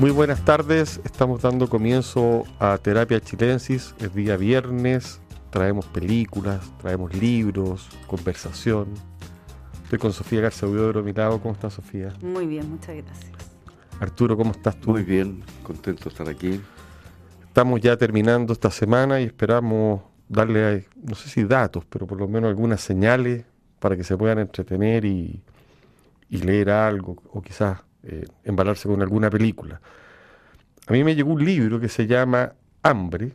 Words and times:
Muy 0.00 0.10
buenas 0.10 0.44
tardes, 0.44 1.00
estamos 1.04 1.42
dando 1.42 1.68
comienzo 1.68 2.42
a 2.58 2.78
Terapia 2.78 3.20
Chilensis, 3.20 3.94
es 4.00 4.12
día 4.12 4.36
viernes, 4.36 5.20
traemos 5.50 5.86
películas, 5.86 6.68
traemos 6.80 7.14
libros, 7.14 7.88
conversación. 8.08 8.88
Estoy 9.84 10.00
con 10.00 10.12
Sofía 10.12 10.40
García 10.40 10.68
de 10.68 11.02
mi 11.02 11.12
lado, 11.12 11.40
¿cómo 11.40 11.54
estás 11.54 11.74
Sofía? 11.74 12.12
Muy 12.20 12.44
bien, 12.44 12.68
muchas 12.70 12.96
gracias. 12.96 13.30
Arturo, 14.00 14.36
¿cómo 14.36 14.50
estás 14.50 14.80
tú? 14.80 14.90
Muy 14.90 15.04
bien, 15.04 15.44
contento 15.62 16.04
de 16.04 16.10
estar 16.10 16.28
aquí. 16.28 16.60
Estamos 17.46 17.80
ya 17.80 17.96
terminando 17.96 18.52
esta 18.52 18.72
semana 18.72 19.20
y 19.20 19.24
esperamos 19.24 20.02
darle, 20.28 20.88
no 21.04 21.14
sé 21.14 21.28
si 21.28 21.44
datos, 21.44 21.84
pero 21.88 22.04
por 22.04 22.18
lo 22.18 22.26
menos 22.26 22.48
algunas 22.48 22.80
señales 22.80 23.44
para 23.78 23.96
que 23.96 24.02
se 24.02 24.16
puedan 24.16 24.40
entretener 24.40 25.04
y, 25.04 25.40
leer 26.30 26.70
algo 26.70 27.22
o 27.32 27.40
quizás 27.40 27.78
eh, 28.06 28.26
embalarse 28.44 28.88
con 28.88 29.00
alguna 29.00 29.30
película. 29.30 29.80
A 30.86 30.92
mí 30.92 31.02
me 31.02 31.14
llegó 31.14 31.32
un 31.32 31.44
libro 31.44 31.80
que 31.80 31.88
se 31.88 32.06
llama 32.06 32.52
Hambre, 32.82 33.32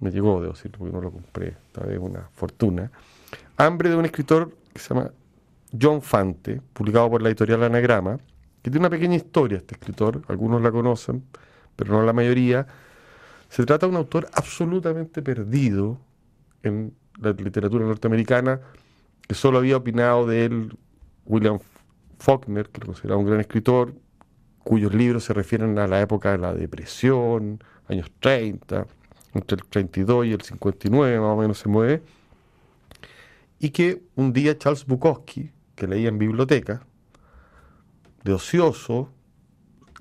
me 0.00 0.10
llegó, 0.10 0.40
debo 0.40 0.54
decir, 0.54 0.72
porque 0.76 0.92
no 0.92 1.00
lo 1.00 1.12
compré, 1.12 1.56
esta 1.68 1.84
vez 1.84 1.98
una 1.98 2.28
fortuna. 2.32 2.90
Hambre 3.56 3.90
de 3.90 3.96
un 3.96 4.04
escritor 4.04 4.52
que 4.72 4.80
se 4.80 4.92
llama 4.92 5.10
John 5.80 6.02
Fante, 6.02 6.60
publicado 6.72 7.10
por 7.10 7.22
la 7.22 7.28
editorial 7.28 7.62
Anagrama, 7.62 8.18
que 8.62 8.70
tiene 8.70 8.80
una 8.80 8.90
pequeña 8.90 9.14
historia 9.14 9.58
este 9.58 9.76
escritor, 9.76 10.22
algunos 10.26 10.60
la 10.60 10.72
conocen, 10.72 11.24
pero 11.76 11.92
no 11.92 12.02
la 12.02 12.12
mayoría. 12.12 12.66
Se 13.48 13.64
trata 13.64 13.86
de 13.86 13.90
un 13.90 13.96
autor 13.96 14.28
absolutamente 14.32 15.22
perdido 15.22 15.98
en 16.64 16.92
la 17.20 17.30
literatura 17.30 17.86
norteamericana, 17.86 18.60
que 19.28 19.34
solo 19.34 19.58
había 19.58 19.76
opinado 19.76 20.26
de 20.26 20.46
él 20.46 20.76
William 21.24 21.60
Faulkner, 22.18 22.68
que 22.68 22.80
lo 22.80 22.86
consideraba 22.86 23.20
un 23.20 23.26
gran 23.26 23.40
escritor, 23.40 23.94
cuyos 24.64 24.94
libros 24.94 25.24
se 25.24 25.32
refieren 25.32 25.78
a 25.78 25.86
la 25.86 26.00
época 26.00 26.32
de 26.32 26.38
la 26.38 26.52
depresión, 26.52 27.62
años 27.88 28.10
30, 28.20 28.86
entre 29.34 29.58
el 29.58 29.64
32 29.66 30.26
y 30.26 30.32
el 30.32 30.40
59 30.40 31.20
más 31.20 31.28
o 31.28 31.36
menos 31.36 31.58
se 31.58 31.68
mueve, 31.68 32.02
y 33.58 33.70
que 33.70 34.02
un 34.16 34.32
día 34.32 34.58
Charles 34.58 34.84
Bukowski, 34.86 35.50
que 35.74 35.86
leía 35.86 36.08
en 36.08 36.18
biblioteca, 36.18 36.82
de 38.24 38.32
ocioso, 38.32 39.10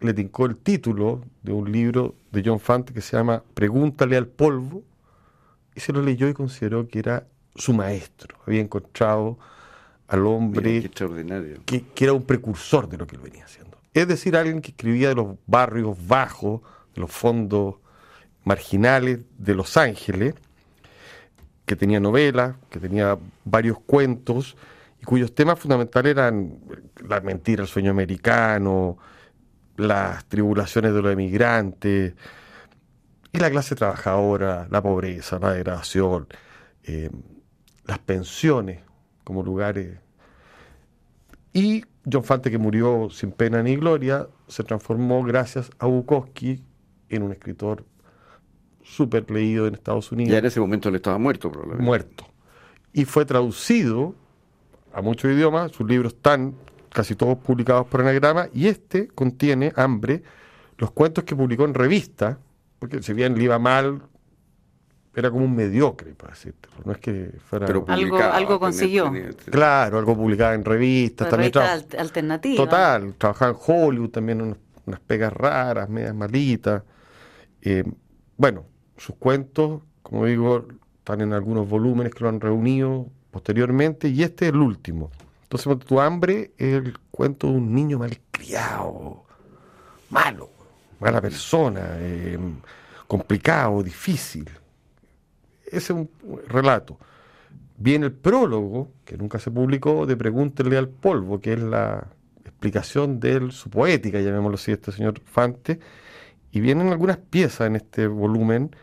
le 0.01 0.13
tincó 0.13 0.45
el 0.45 0.57
título 0.57 1.21
de 1.43 1.53
un 1.53 1.71
libro 1.71 2.15
de 2.31 2.41
John 2.43 2.59
Fante 2.59 2.93
que 2.93 3.01
se 3.01 3.15
llama 3.15 3.43
Pregúntale 3.53 4.17
al 4.17 4.27
polvo, 4.27 4.83
y 5.75 5.79
se 5.79 5.93
lo 5.93 6.01
leyó 6.01 6.27
y 6.27 6.33
consideró 6.33 6.87
que 6.87 6.99
era 6.99 7.27
su 7.55 7.73
maestro. 7.73 8.37
Había 8.45 8.61
encontrado 8.61 9.37
al 10.07 10.25
hombre 10.25 10.77
extraordinario. 10.77 11.61
Que, 11.65 11.85
era 11.97 12.13
un 12.13 12.23
precursor 12.23 12.87
de 12.87 12.97
lo 12.97 13.07
que 13.07 13.15
él 13.15 13.21
venía 13.21 13.45
haciendo. 13.45 13.77
Es 13.93 14.07
decir, 14.07 14.35
alguien 14.35 14.61
que 14.61 14.71
escribía 14.71 15.09
de 15.09 15.15
los 15.15 15.37
barrios 15.47 15.97
bajos, 16.05 16.61
de 16.93 17.01
los 17.01 17.11
fondos 17.11 17.75
marginales 18.43 19.19
de 19.37 19.55
Los 19.55 19.77
Ángeles, 19.77 20.35
que 21.65 21.75
tenía 21.75 21.99
novelas, 21.99 22.55
que 22.69 22.79
tenía 22.79 23.17
varios 23.43 23.79
cuentos, 23.79 24.55
y 25.01 25.05
cuyos 25.05 25.33
temas 25.33 25.59
fundamentales 25.59 26.11
eran 26.11 26.59
la 27.07 27.21
mentira, 27.21 27.63
el 27.63 27.67
sueño 27.67 27.91
americano, 27.91 28.97
las 29.77 30.25
tribulaciones 30.25 30.93
de 30.93 31.01
los 31.01 31.11
emigrantes, 31.11 32.13
y 33.31 33.39
la 33.39 33.49
clase 33.49 33.75
trabajadora, 33.75 34.67
la 34.69 34.81
pobreza, 34.81 35.39
la 35.39 35.51
degradación, 35.51 36.27
eh, 36.83 37.09
las 37.85 37.99
pensiones 37.99 38.81
como 39.25 39.43
lugares. 39.43 39.99
Y 41.51 41.83
John 42.09 42.23
Fante, 42.23 42.49
que 42.49 42.57
murió 42.57 43.09
sin 43.09 43.31
pena 43.31 43.61
ni 43.61 43.75
gloria, 43.75 44.27
se 44.47 44.63
transformó 44.63 45.23
gracias 45.23 45.69
a 45.79 45.87
Bukowski 45.87 46.63
en 47.09 47.23
un 47.23 47.31
escritor 47.33 47.83
súper 48.83 49.29
leído 49.29 49.67
en 49.67 49.73
Estados 49.73 50.11
Unidos. 50.11 50.31
Ya 50.31 50.37
en 50.37 50.45
ese 50.45 50.59
momento 50.59 50.89
él 50.89 50.95
estaba 50.95 51.17
muerto, 51.17 51.51
probablemente. 51.51 51.85
Muerto. 51.85 52.25
Y 52.93 53.05
fue 53.05 53.25
traducido 53.25 54.15
a 54.93 55.01
muchos 55.01 55.31
idiomas, 55.31 55.71
sus 55.71 55.87
libros 55.87 56.13
están 56.13 56.55
casi 56.89 57.15
todos 57.15 57.37
publicados 57.39 57.87
por 57.87 58.01
Anagrama, 58.01 58.47
y 58.53 58.67
este 58.67 59.09
contiene, 59.09 59.73
Hambre, 59.75 60.23
los 60.77 60.91
cuentos 60.91 61.25
que 61.25 61.35
publicó 61.35 61.65
en 61.65 61.73
revista, 61.73 62.37
porque 62.79 63.01
si 63.03 63.13
bien 63.13 63.37
le 63.37 63.43
iba 63.43 63.59
mal, 63.59 64.03
era 65.15 65.31
como 65.31 65.45
un 65.45 65.55
mediocre, 65.55 66.13
para 66.13 66.33
decirte. 66.33 66.67
No 66.83 66.91
es 66.91 66.97
que 66.97 67.31
fuera. 67.45 67.65
Pero 67.65 67.85
algo, 67.87 68.17
algo 68.17 68.59
consiguió. 68.59 69.11
claro, 69.49 69.97
algo 69.97 70.15
publicado 70.15 70.53
en 70.53 70.65
revistas. 70.65 71.29
también 71.29 71.53
alternativa. 71.97 72.57
Total, 72.57 73.15
trabajaba 73.17 73.51
en 73.51 73.57
Hollywood 73.65 74.09
también, 74.09 74.57
unas 74.85 74.99
pegas 74.99 75.31
raras, 75.31 75.89
medias 75.89 76.13
malitas. 76.13 76.83
Eh, 77.61 77.83
bueno, 78.35 78.65
sus 78.97 79.15
cuentos, 79.15 79.81
como 80.03 80.25
digo, 80.25 80.67
están 80.97 81.21
en 81.21 81.31
algunos 81.31 81.67
volúmenes 81.67 82.13
que 82.13 82.23
lo 82.23 82.29
han 82.29 82.41
reunido 82.41 83.07
posteriormente, 83.31 84.09
y 84.09 84.21
este 84.21 84.45
es 84.47 84.51
el 84.53 84.59
último. 84.59 85.11
Entonces, 85.43 85.79
tu 85.85 85.99
hambre 86.01 86.51
es 86.57 86.73
el 86.73 86.97
cuento 87.11 87.47
de 87.47 87.53
un 87.53 87.73
niño 87.73 87.99
malcriado, 87.99 89.23
malo, 90.09 90.49
mala 90.99 91.21
persona, 91.21 91.81
eh, 91.99 92.37
complicado, 93.07 93.81
difícil 93.81 94.49
ese 95.67 95.77
es 95.77 95.89
un 95.91 96.09
relato. 96.47 96.97
Viene 97.77 98.05
el 98.05 98.13
prólogo, 98.13 98.91
que 99.03 99.17
nunca 99.17 99.39
se 99.39 99.51
publicó, 99.51 100.05
de 100.05 100.15
Pregúntele 100.15 100.77
al 100.77 100.87
polvo, 100.87 101.41
que 101.41 101.53
es 101.53 101.59
la 101.59 102.07
explicación 102.43 103.19
de 103.19 103.51
su 103.51 103.69
poética, 103.69 104.21
llamémoslo 104.21 104.55
así, 104.55 104.71
este 104.71 104.91
señor 104.91 105.21
Fante, 105.25 105.79
y 106.51 106.61
vienen 106.61 106.87
algunas 106.87 107.17
piezas 107.17 107.67
en 107.67 107.75
este 107.75 108.07
volumen, 108.07 108.75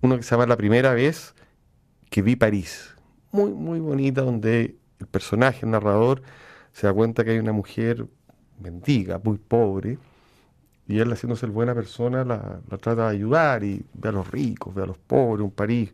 uno 0.00 0.16
que 0.16 0.22
se 0.22 0.30
llama 0.30 0.46
La 0.46 0.56
primera 0.56 0.94
vez 0.94 1.34
que 2.08 2.22
vi 2.22 2.36
París, 2.36 2.94
muy, 3.32 3.50
muy 3.50 3.80
bonita, 3.80 4.22
donde 4.22 4.76
el 5.00 5.06
personaje, 5.06 5.66
el 5.66 5.72
narrador, 5.72 6.22
se 6.72 6.86
da 6.86 6.92
cuenta 6.92 7.24
que 7.24 7.32
hay 7.32 7.38
una 7.38 7.52
mujer 7.52 8.06
mendiga, 8.60 9.20
muy 9.22 9.38
pobre, 9.38 9.98
y 10.92 11.00
él 11.00 11.10
haciéndose 11.10 11.46
el 11.46 11.52
buena 11.52 11.74
persona 11.74 12.22
la, 12.22 12.60
trata 12.68 12.94
de 13.06 13.16
ayudar 13.16 13.64
y 13.64 13.82
ve 13.94 14.10
a 14.10 14.12
los 14.12 14.30
ricos, 14.30 14.74
ve 14.74 14.82
a 14.82 14.86
los 14.86 14.98
pobres, 14.98 15.42
un 15.42 15.50
París 15.50 15.90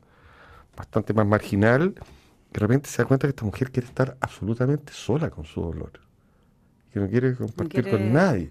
bastante 0.77 1.15
más 1.15 1.25
marginal, 1.25 1.95
de 1.95 2.59
repente 2.59 2.89
se 2.89 3.03
da 3.03 3.07
cuenta 3.07 3.29
que 3.29 3.31
esta 3.31 3.45
mujer 3.45 3.71
quiere 3.71 3.87
estar 3.87 4.17
absolutamente 4.21 4.93
sola 4.93 5.31
con 5.31 5.45
su 5.45 5.61
dolor, 5.61 5.93
que 6.93 6.99
no 6.99 7.09
quiere 7.09 7.37
compartir 7.37 7.89
con 7.89 8.13
nadie. 8.13 8.51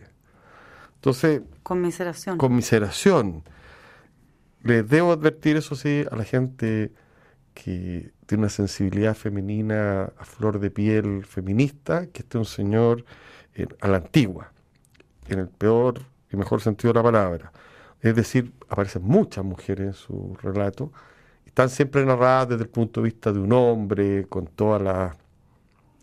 Entonces, 0.95 1.41
conmiseración. 1.63 2.37
Conmiseración. 2.37 3.43
Les 4.63 4.87
debo 4.87 5.11
advertir, 5.11 5.57
eso 5.57 5.75
sí, 5.75 6.05
a 6.09 6.15
la 6.15 6.23
gente 6.23 6.93
que 7.53 8.13
tiene 8.25 8.43
una 8.43 8.49
sensibilidad 8.49 9.15
femenina 9.15 10.13
a 10.17 10.23
flor 10.23 10.61
de 10.61 10.71
piel 10.71 11.25
feminista, 11.25 12.07
que 12.07 12.21
este 12.21 12.37
es 12.37 12.39
un 12.39 12.45
señor 12.45 13.03
eh, 13.53 13.67
a 13.81 13.89
la 13.89 13.97
antigua, 13.97 14.53
en 15.27 15.39
el 15.39 15.49
peor 15.49 16.03
y 16.31 16.37
mejor 16.37 16.61
sentido 16.61 16.93
de 16.93 16.99
la 16.99 17.03
palabra. 17.03 17.51
Es 18.01 18.15
decir, 18.15 18.53
aparecen 18.69 19.03
muchas 19.03 19.43
mujeres 19.43 19.87
en 19.87 19.93
su 19.93 20.37
relato, 20.41 20.91
están 21.45 21.69
siempre 21.69 22.05
narradas 22.05 22.49
desde 22.49 22.63
el 22.63 22.69
punto 22.69 23.01
de 23.01 23.05
vista 23.05 23.31
de 23.31 23.39
un 23.39 23.51
hombre, 23.51 24.27
con 24.27 24.45
todas 24.45 24.81
las 24.81 25.15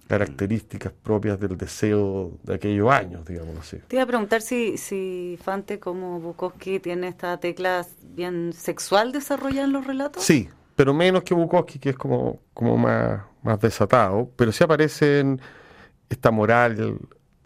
características 0.08 0.92
propias 0.92 1.38
del 1.40 1.56
deseo 1.56 2.32
de 2.42 2.54
aquellos 2.54 2.90
años, 2.90 3.24
digamos 3.24 3.58
así. 3.58 3.78
Te 3.88 3.96
iba 3.96 4.02
a 4.02 4.06
preguntar 4.06 4.42
si, 4.42 4.76
si 4.76 5.38
Fante 5.42 5.78
como 5.78 6.20
Bukowski 6.20 6.80
tiene 6.80 7.08
esta 7.08 7.38
tecla 7.38 7.86
bien 8.02 8.52
sexual 8.52 9.12
desarrollada 9.12 9.64
en 9.64 9.72
los 9.72 9.86
relatos. 9.86 10.22
Sí, 10.22 10.48
pero 10.76 10.92
menos 10.92 11.22
que 11.22 11.34
Bukowski, 11.34 11.78
que 11.78 11.90
es 11.90 11.96
como, 11.96 12.40
como 12.52 12.76
más, 12.76 13.22
más 13.42 13.60
desatado, 13.60 14.30
pero 14.36 14.52
sí 14.52 14.62
aparece 14.64 15.20
en 15.20 15.40
esta 16.08 16.30
moral 16.30 16.98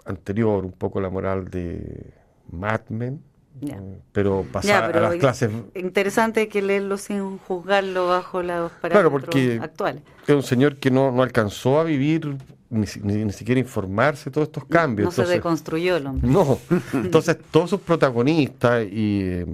anterior, 0.04 0.64
un 0.64 0.72
poco 0.72 1.00
la 1.00 1.10
moral 1.10 1.48
de 1.48 2.17
Mad 2.50 2.82
Men, 2.88 3.22
mm, 3.60 3.66
pero 4.12 4.44
pasar 4.50 4.96
a 4.96 5.00
las 5.00 5.14
clases. 5.16 5.50
Interesante 5.74 6.48
que 6.48 6.62
leerlo 6.62 6.96
sin 6.96 7.38
juzgarlo 7.38 8.08
bajo 8.08 8.42
los 8.42 8.72
parámetros 8.72 8.90
claro, 8.90 9.10
porque 9.10 9.58
actuales. 9.60 10.02
Es 10.26 10.34
un 10.34 10.42
señor 10.42 10.76
que 10.76 10.90
no, 10.90 11.10
no 11.12 11.22
alcanzó 11.22 11.80
a 11.80 11.84
vivir 11.84 12.36
ni, 12.70 12.86
ni, 13.02 13.32
siquiera 13.32 13.60
informarse 13.60 14.30
todos 14.30 14.48
estos 14.48 14.64
cambios. 14.66 15.16
No, 15.16 15.24
se 15.24 15.30
deconstruyó 15.30 15.96
el 15.96 16.06
hombre. 16.06 16.28
No, 16.28 16.58
entonces 16.92 17.38
todos 17.50 17.70
sus 17.70 17.80
protagonistas 17.80 18.86
y 18.90 19.20
eh, 19.22 19.46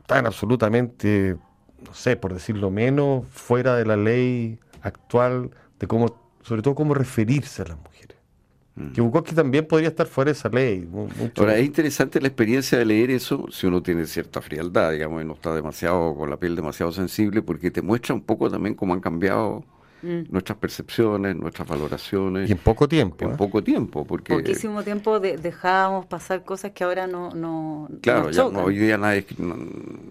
están 0.00 0.26
absolutamente, 0.26 1.36
no 1.86 1.94
sé, 1.94 2.16
por 2.16 2.34
decirlo 2.34 2.70
menos, 2.70 3.26
fuera 3.30 3.76
de 3.76 3.84
la 3.84 3.96
ley 3.96 4.58
actual 4.82 5.50
de 5.78 5.86
cómo, 5.86 6.18
sobre 6.42 6.62
todo 6.62 6.74
cómo 6.74 6.94
referirse 6.94 7.62
a 7.62 7.66
las 7.66 7.76
mujeres. 7.76 7.97
Que 8.94 9.00
Bukowski 9.00 9.34
también 9.34 9.66
podría 9.66 9.88
estar 9.88 10.06
fuera 10.06 10.30
de 10.30 10.38
esa 10.38 10.48
ley. 10.48 10.88
Ahora, 11.36 11.56
es 11.56 11.66
interesante 11.66 12.20
la 12.20 12.28
experiencia 12.28 12.78
de 12.78 12.84
leer 12.84 13.10
eso 13.10 13.46
si 13.50 13.66
uno 13.66 13.82
tiene 13.82 14.06
cierta 14.06 14.40
frialdad, 14.40 14.92
digamos, 14.92 15.22
y 15.22 15.26
no 15.26 15.34
está 15.34 15.54
demasiado 15.54 16.14
con 16.14 16.30
la 16.30 16.36
piel 16.36 16.54
demasiado 16.56 16.92
sensible, 16.92 17.42
porque 17.42 17.70
te 17.70 17.82
muestra 17.82 18.14
un 18.14 18.22
poco 18.22 18.50
también 18.50 18.74
cómo 18.74 18.94
han 18.94 19.00
cambiado 19.00 19.64
Mm. 20.00 20.30
nuestras 20.30 20.56
percepciones, 20.58 21.34
nuestras 21.34 21.66
valoraciones. 21.66 22.48
Y 22.48 22.52
en 22.52 22.58
poco 22.58 22.86
tiempo. 22.86 23.24
En 23.24 23.32
¿eh? 23.32 23.34
poco 23.36 23.64
tiempo, 23.64 24.04
porque... 24.06 24.32
Poquísimo 24.32 24.84
tiempo 24.84 25.18
de- 25.18 25.38
dejábamos 25.38 26.06
pasar 26.06 26.44
cosas 26.44 26.70
que 26.70 26.84
ahora 26.84 27.08
no, 27.08 27.30
no 27.30 27.88
Claro, 28.00 28.26
nos 28.26 28.36
ya 28.36 28.42
chocan. 28.42 28.60
no, 28.60 28.66
hoy 28.66 28.78
día 28.78 28.96
nadie 28.96 29.26
no, 29.38 29.56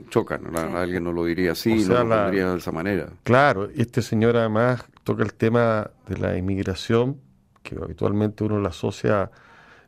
choca, 0.09 0.39
¿no? 0.39 0.49
Sí. 0.59 0.65
alguien 0.75 1.05
no 1.05 1.13
lo 1.13 1.23
diría 1.23 1.53
así, 1.53 1.71
O 1.71 1.79
sea, 1.85 2.03
no 2.03 2.15
lo 2.15 2.21
pondría 2.23 2.51
de 2.51 2.57
esa 2.57 2.71
manera. 2.73 3.07
Claro, 3.23 3.69
este 3.77 4.01
señor 4.01 4.35
además 4.35 4.83
toca 5.05 5.23
el 5.23 5.33
tema 5.33 5.89
de 6.09 6.17
la 6.17 6.37
inmigración, 6.37 7.15
que 7.75 7.83
habitualmente 7.83 8.43
uno 8.43 8.59
lo 8.59 8.67
asocia, 8.69 9.29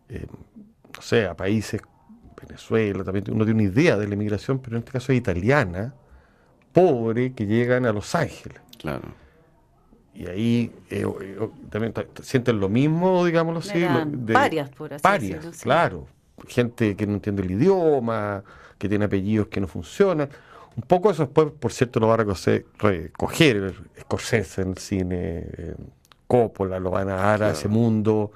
eh, 0.10 0.26
no 0.96 1.02
sé, 1.02 1.26
a 1.26 1.36
países, 1.36 1.82
Venezuela, 2.42 3.04
también 3.04 3.26
uno 3.32 3.46
tiene 3.46 3.64
una 3.64 3.72
idea 3.72 3.98
de 3.98 4.08
la 4.08 4.14
inmigración, 4.14 4.60
pero 4.60 4.76
en 4.78 4.80
este 4.80 4.92
caso 4.94 5.12
es 5.12 5.18
italiana, 5.18 5.94
pobre, 6.74 7.34
que 7.34 7.46
llegan 7.46 7.86
a 7.86 7.92
Los 7.94 8.16
Ángeles. 8.16 8.60
Claro. 8.78 9.08
Y 10.14 10.28
ahí 10.28 10.72
eh, 10.90 11.06
eh, 11.22 11.50
también 11.70 11.94
ta- 11.94 12.06
sienten 12.22 12.60
lo 12.60 12.68
mismo, 12.70 13.26
digámoslo 13.26 13.60
así. 13.60 13.80
De- 14.08 14.34
parias, 14.34 14.70
por 14.70 14.94
así 14.94 15.02
parias, 15.04 15.32
decirlo, 15.36 15.54
sí. 15.54 15.64
claro. 15.64 16.08
Gente 16.48 16.96
que 16.96 17.06
no 17.06 17.14
entiende 17.16 17.42
el 17.44 17.52
idioma, 17.52 18.44
que 18.78 18.88
tiene 18.90 19.06
apellidos 19.06 19.48
que 19.48 19.60
no 19.60 19.68
funcionan. 19.68 20.30
Un 20.76 20.84
poco 20.84 21.12
eso 21.12 21.24
después, 21.24 21.48
por 21.60 21.72
cierto, 21.74 22.00
lo 22.00 22.08
va 22.08 22.14
a 22.14 22.18
recoger, 22.18 22.66
recoger 22.80 23.74
Scorsese 24.02 24.62
en 24.62 24.70
el 24.70 24.78
cine, 24.78 25.18
eh, 25.58 25.76
Coppola, 26.30 26.80
lo 26.80 26.92
van 26.92 27.10
a 27.10 27.16
dar 27.16 27.42
a 27.42 27.50
ese 27.50 27.68
mundo, 27.68 28.32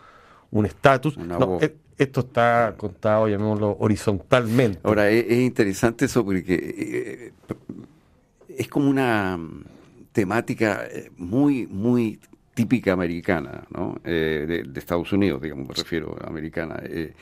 un 0.50 0.66
estatus. 0.66 1.16
No, 1.16 1.60
e- 1.62 1.75
esto 1.95 2.22
está 2.22 2.74
contado, 2.75 3.28
llamémoslo, 3.28 3.78
horizontalmente. 3.80 4.80
Ahora, 4.81 5.12
es, 5.12 5.25
es 5.30 5.38
interesante 5.38 6.06
eso 6.06 6.25
porque 6.25 6.56
eh, 6.56 7.31
es 8.50 8.68
como 8.68 8.90
una 8.90 9.38
mm, 9.38 9.63
temática 10.12 10.88
eh, 10.90 11.12
muy, 11.18 11.68
muy 11.68 12.19
típica 12.56 12.94
americana, 12.94 13.63
¿no? 13.69 14.00
Eh, 14.04 14.45
de, 14.48 14.63
de 14.63 14.80
Estados 14.80 15.13
Unidos, 15.13 15.40
digamos, 15.40 15.68
me 15.68 15.75
refiero, 15.75 16.18
americana. 16.25 16.81
Eh, 16.84 17.13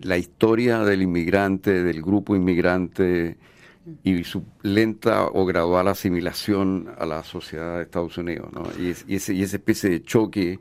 la 0.00 0.16
historia 0.16 0.78
del 0.78 1.02
inmigrante, 1.02 1.82
del 1.82 2.00
grupo 2.00 2.34
inmigrante 2.34 3.36
y 4.04 4.24
su 4.24 4.42
lenta 4.62 5.26
o 5.26 5.44
gradual 5.44 5.88
asimilación 5.88 6.90
a 6.98 7.06
la 7.06 7.22
sociedad 7.24 7.76
de 7.76 7.82
Estados 7.84 8.16
Unidos, 8.18 8.50
¿no? 8.52 8.64
Y, 8.82 8.90
es- 8.90 9.04
y 9.08 9.16
ese, 9.16 9.34
y 9.34 9.42
esa 9.42 9.56
especie 9.56 9.90
de 9.90 10.02
choque 10.02 10.58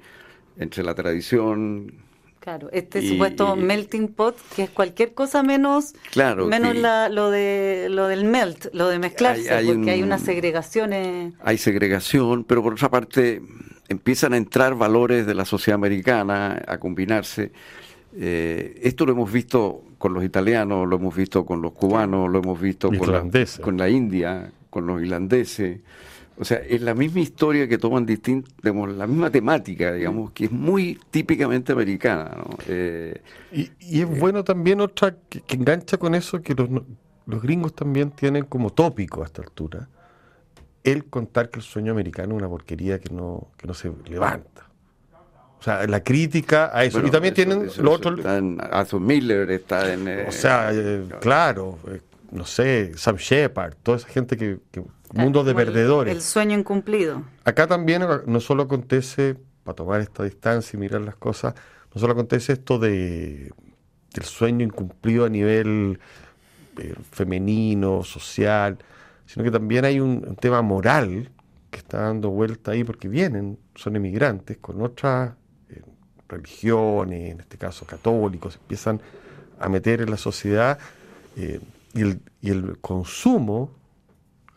entre 0.57 0.83
la 0.83 0.93
tradición, 0.95 2.05
Claro, 2.39 2.69
este 2.71 2.99
Y- 3.01 3.09
supuesto 3.09 3.57
melting 3.57 4.07
pot, 4.07 4.37
que 4.55 4.63
es 4.63 4.69
cualquier 4.69 5.13
cosa 5.13 5.43
menos, 5.43 5.93
Claro, 6.11 6.47
menos 6.47 6.73
que- 6.73 6.79
la- 6.79 7.09
lo 7.09 7.29
de 7.29 7.87
lo 7.89 8.07
del 8.07 8.23
melt, 8.23 8.67
lo 8.73 8.87
de 8.87 8.99
mezclarse, 8.99 9.49
Hay- 9.49 9.57
hay 9.57 9.65
porque 9.65 9.81
un- 9.81 9.89
hay 9.89 10.03
unas 10.03 10.21
segregaciones. 10.21 11.33
hay 11.41 11.57
segregación, 11.57 12.45
pero 12.45 12.63
por 12.63 12.71
otra 12.73 12.89
parte 12.89 13.41
empiezan 13.89 14.31
a 14.31 14.37
entrar 14.37 14.75
valores 14.75 15.25
de 15.25 15.35
la 15.35 15.43
sociedad 15.43 15.75
americana 15.75 16.61
a 16.65 16.77
combinarse. 16.77 17.51
Eh, 18.15 18.79
esto 18.81 19.05
lo 19.05 19.11
hemos 19.11 19.29
visto 19.29 19.83
con 19.97 20.13
los 20.13 20.23
italianos, 20.23 20.87
lo 20.87 20.95
hemos 20.97 21.15
visto 21.15 21.45
con 21.45 21.61
los 21.61 21.71
cubanos, 21.73 22.29
lo 22.29 22.39
hemos 22.39 22.59
visto 22.59 22.89
con 22.89 23.11
la, 23.11 23.21
con 23.61 23.77
la 23.77 23.89
India, 23.89 24.51
con 24.69 24.85
los 24.87 25.01
irlandeses. 25.01 25.79
O 26.39 26.45
sea, 26.45 26.57
es 26.57 26.81
la 26.83 26.93
misma 26.93 27.21
historia 27.21 27.67
que 27.67 27.79
toman 27.79 28.05
distintos, 28.05 28.53
la 28.61 29.07
misma 29.07 29.31
temática, 29.31 29.91
digamos, 29.93 30.31
que 30.31 30.45
es 30.45 30.51
muy 30.51 30.99
típicamente 31.09 31.71
americana. 31.71 32.31
¿no? 32.37 32.57
Eh, 32.67 33.21
Y, 33.51 33.71
y 33.79 34.01
es 34.01 34.19
bueno 34.19 34.43
también 34.43 34.79
otra 34.79 35.15
que, 35.29 35.41
que 35.41 35.55
engancha 35.55 35.97
con 35.97 36.13
eso 36.13 36.39
que 36.41 36.53
los, 36.53 36.69
los 37.25 37.41
gringos 37.41 37.73
también 37.73 38.11
tienen 38.11 38.45
como 38.45 38.69
tópico 38.69 39.23
a 39.23 39.25
esta 39.25 39.41
altura, 39.41 39.89
el 40.83 41.05
contar 41.05 41.49
que 41.49 41.57
el 41.59 41.63
sueño 41.63 41.91
americano 41.91 42.35
es 42.35 42.37
una 42.37 42.49
porquería 42.49 42.99
que 42.99 43.11
no, 43.13 43.47
que 43.57 43.65
no 43.67 43.73
se 43.73 43.91
levanta. 44.07 44.66
O 45.59 45.63
sea, 45.63 45.85
la 45.87 46.03
crítica 46.03 46.69
a 46.73 46.83
eso. 46.83 46.97
bueno, 46.97 47.07
y 47.07 47.11
también 47.11 47.33
eso- 47.33 47.43
tienen 47.43 47.65
eso- 47.67 47.81
lo 47.81 47.89
eso 47.91 47.97
otro, 47.97 48.15
Está 48.17 48.37
en 48.37 48.57
Arthur 48.61 49.01
Miller, 49.01 49.49
está 49.51 49.91
en... 49.93 50.07
eh, 50.07 50.25
o 50.27 50.31
sea, 50.31 50.69
eh, 50.73 51.03
claro, 51.19 51.79
eh, 51.89 52.01
no 52.31 52.45
sé, 52.45 52.91
Sam 52.95 53.15
Shepard, 53.17 53.73
toda 53.83 53.97
esa 53.97 54.07
gente 54.07 54.37
que, 54.37 54.59
que 54.71 54.83
mundos 55.13 55.45
de 55.45 55.51
el- 55.51 55.57
perdedores. 55.57 56.13
El, 56.15 56.21
sueño 56.21 56.57
incumplido. 56.57 57.23
Acá 57.43 57.65
también 57.67 58.03
no 58.27 58.39
solo 58.39 58.63
acontece, 58.63 59.35
para 59.63 59.75
tomar 59.75 60.01
esta 60.01 60.23
distancia 60.23 60.77
y 60.77 60.79
mirar 60.79 61.01
las 61.01 61.15
cosas, 61.15 61.53
no 61.93 61.99
solo 61.99 62.13
acontece 62.13 62.53
esto 62.53 62.77
de 62.79 63.51
del 64.13 64.25
sueño 64.25 64.63
incumplido 64.65 65.25
a 65.25 65.29
nivel 65.29 65.99
eh, 66.79 66.93
femenino, 67.11 68.03
social, 68.03 68.77
sino 69.25 69.43
que 69.43 69.51
también 69.51 69.85
hay 69.85 69.99
un, 69.99 70.23
un 70.27 70.35
tema 70.35 70.61
moral 70.61 71.29
que 71.69 71.77
está 71.79 72.01
dando 72.01 72.29
vuelta 72.29 72.71
ahí 72.71 72.83
porque 72.83 73.07
vienen, 73.09 73.59
son 73.75 73.95
emigrantes 73.95 74.57
con 74.57 74.81
otras 74.81 75.33
religiones, 76.29 77.31
en 77.31 77.39
este 77.39 77.57
caso 77.57 77.85
católicos, 77.85 78.55
empiezan 78.61 79.01
a 79.59 79.69
meter 79.69 80.01
en 80.01 80.11
la 80.11 80.17
sociedad 80.17 80.77
eh, 81.35 81.59
y, 81.93 82.01
el, 82.01 82.19
y 82.41 82.49
el 82.51 82.77
consumo 82.79 83.71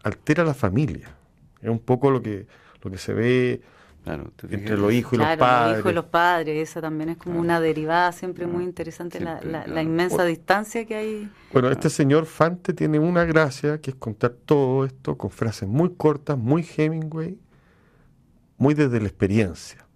altera 0.02 0.44
la 0.44 0.55
familia. 0.55 1.08
Es 1.62 1.69
un 1.69 1.78
poco 1.78 2.11
lo 2.11 2.22
que, 2.22 2.46
lo 2.82 2.90
que 2.90 2.99
se 2.99 3.12
ve 3.12 3.61
claro, 4.05 4.32
entre 4.49 4.76
los 4.78 4.93
hijos 4.93 5.12
y 5.14 5.17
claro, 5.17 5.31
los 5.32 5.38
padres. 5.38 5.78
hijos 5.81 5.93
y 5.93 5.94
los 5.94 6.05
padres, 6.06 6.69
esa 6.70 6.81
también 6.81 7.11
es 7.11 7.17
como 7.19 7.38
una 7.38 7.61
derivada 7.61 8.12
siempre 8.12 8.46
muy 8.46 8.64
interesante, 8.64 9.20
la, 9.20 9.32
Siempre, 9.40 9.52
la- 9.52 9.58
la 9.61 9.64
claro. 9.66 9.81
inmensa 9.82 10.25
distancia 10.25 10.84
que 10.87 10.94
hay. 10.96 11.31
Bueno, 11.52 11.70
este 11.70 11.90
señor 11.90 12.25
Fante 12.26 12.73
tiene 12.73 12.99
una 12.99 13.25
gracia 13.25 13.78
que 13.81 13.90
es 13.90 13.96
contar 13.96 14.31
todo 14.44 14.84
esto 14.87 15.16
con 15.19 15.31
frases 15.31 15.69
muy 15.69 15.90
cortas, 15.96 16.38
muy 16.38 16.66
Hemingway, 16.76 17.38
muy 18.56 18.75
desde 18.75 19.00
la 19.00 19.06
experiencia. 19.08 19.87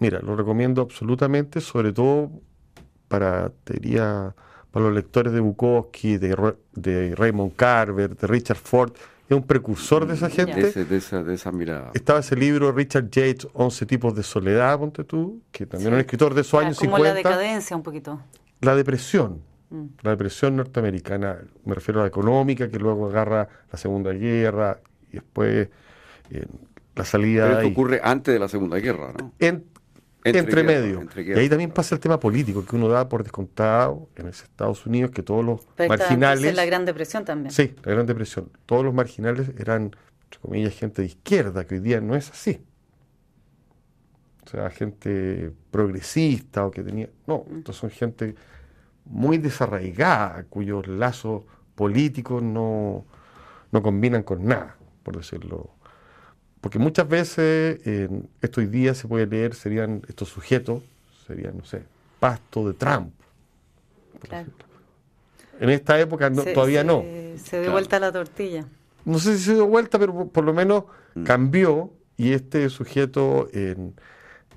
Mira, 0.00 0.20
lo 0.20 0.36
recomiendo 0.36 0.82
absolutamente, 0.82 1.60
sobre 1.60 1.92
todo 1.92 2.30
para, 3.08 3.50
te 3.64 3.74
diría, 3.74 4.34
para 4.70 4.86
los 4.86 4.94
lectores 4.94 5.32
de 5.32 5.40
Bukowski, 5.40 6.18
de, 6.18 6.54
de 6.74 7.14
Raymond 7.16 7.54
Carver, 7.56 8.16
de 8.16 8.26
Richard 8.26 8.58
Ford. 8.58 8.92
Es 9.28 9.36
un 9.36 9.42
precursor 9.42 10.06
de 10.06 10.14
esa 10.14 10.30
gente. 10.30 10.54
De, 10.62 10.68
ese- 10.68 10.84
de 10.86 10.96
esa, 10.96 11.22
de 11.22 11.34
esa 11.34 11.52
mirada. 11.52 11.90
Estaba 11.94 12.20
ese 12.20 12.34
libro, 12.36 12.72
Richard 12.72 13.10
Yates, 13.10 13.46
11 13.52 13.84
tipos 13.86 14.14
de 14.14 14.22
soledad, 14.22 14.78
ponte 14.78 15.04
tú, 15.04 15.42
que 15.52 15.66
también 15.66 15.88
Sí. 15.88 15.88
es 15.88 15.94
un 15.94 16.00
escritor 16.00 16.34
de 16.34 16.40
esos 16.40 16.54
Ah, 16.62 16.66
años 16.66 16.78
como 16.78 16.96
50. 16.96 17.08
la 17.08 17.14
decadencia 17.14 17.76
un 17.76 17.82
poquito. 17.82 18.20
La 18.62 18.74
depresión, 18.74 19.42
Mm. 19.70 19.84
la 20.02 20.10
depresión 20.12 20.56
norteamericana, 20.56 21.38
me 21.66 21.74
refiero 21.74 22.00
a 22.00 22.04
la 22.04 22.08
económica, 22.08 22.68
que 22.70 22.78
luego 22.78 23.06
agarra 23.08 23.48
la 23.70 23.78
Segunda 23.78 24.12
Guerra 24.12 24.80
y 25.10 25.16
después 25.16 25.68
eh, 26.30 26.46
la 26.94 27.04
salida 27.04 27.42
Pero 27.44 27.54
esto 27.56 27.66
ahí. 27.66 27.72
ocurre 27.72 28.00
antes 28.02 28.32
de 28.32 28.40
la 28.40 28.48
Segunda 28.48 28.78
Guerra, 28.78 29.12
¿no? 29.18 29.32
En- 29.38 29.64
Entre 30.36 30.62
medio. 30.62 31.00
entre 31.00 31.22
y 31.22 31.32
ahí 31.32 31.48
también 31.48 31.70
pasa 31.70 31.94
el 31.94 32.00
tema 32.00 32.18
político, 32.18 32.64
que 32.64 32.76
uno 32.76 32.88
da 32.88 33.08
por 33.08 33.22
descontado 33.22 34.08
en 34.16 34.28
ese 34.28 34.44
Estados 34.44 34.84
Unidos 34.86 35.10
que 35.10 35.22
todos 35.22 35.44
los 35.44 35.66
Pero 35.76 35.88
marginales... 35.88 36.54
la 36.54 36.64
Gran 36.64 36.84
Depresión 36.84 37.24
también. 37.24 37.52
Sí, 37.52 37.74
la 37.84 37.92
Gran 37.92 38.06
Depresión. 38.06 38.50
Todos 38.66 38.84
los 38.84 38.94
marginales 38.94 39.50
eran, 39.58 39.84
entre 40.24 40.40
comillas, 40.40 40.74
gente 40.74 41.02
de 41.02 41.08
izquierda, 41.08 41.66
que 41.66 41.76
hoy 41.76 41.80
día 41.80 42.00
no 42.00 42.16
es 42.16 42.30
así. 42.30 42.60
O 44.46 44.50
sea, 44.50 44.70
gente 44.70 45.52
progresista 45.70 46.66
o 46.66 46.70
que 46.70 46.82
tenía... 46.82 47.08
No, 47.26 47.44
estos 47.58 47.76
son 47.76 47.90
gente 47.90 48.34
muy 49.04 49.38
desarraigada, 49.38 50.44
cuyos 50.44 50.86
lazos 50.86 51.44
políticos 51.74 52.42
no, 52.42 53.04
no 53.70 53.82
combinan 53.82 54.22
con 54.22 54.44
nada, 54.44 54.76
por 55.02 55.16
decirlo. 55.16 55.70
Porque 56.60 56.78
muchas 56.78 57.08
veces, 57.08 57.86
en 57.86 58.28
esto 58.40 58.60
hoy 58.60 58.66
día 58.66 58.94
se 58.94 59.06
puede 59.06 59.26
leer, 59.26 59.54
serían 59.54 60.02
estos 60.08 60.28
sujetos, 60.28 60.82
serían, 61.26 61.56
no 61.58 61.64
sé, 61.64 61.82
pasto 62.18 62.66
de 62.66 62.74
Trump. 62.74 63.12
Claro. 64.20 64.48
En 65.60 65.70
esta 65.70 65.98
época 66.00 66.30
no- 66.30 66.42
Se- 66.42 66.52
todavía 66.52 66.80
se- 66.80 66.86
no. 66.86 67.00
Se 67.02 67.56
dio 67.56 67.60
Claro. 67.60 67.72
vuelta 67.72 68.00
la 68.00 68.12
tortilla. 68.12 68.64
No 69.04 69.18
sé 69.18 69.36
si 69.38 69.44
se 69.44 69.54
dio 69.54 69.66
vuelta, 69.66 69.98
pero 69.98 70.12
por, 70.12 70.28
por 70.30 70.44
lo 70.44 70.52
menos 70.52 70.84
Mm. 71.14 71.22
cambió 71.24 71.92
y 72.16 72.32
este 72.32 72.68
sujeto 72.68 73.48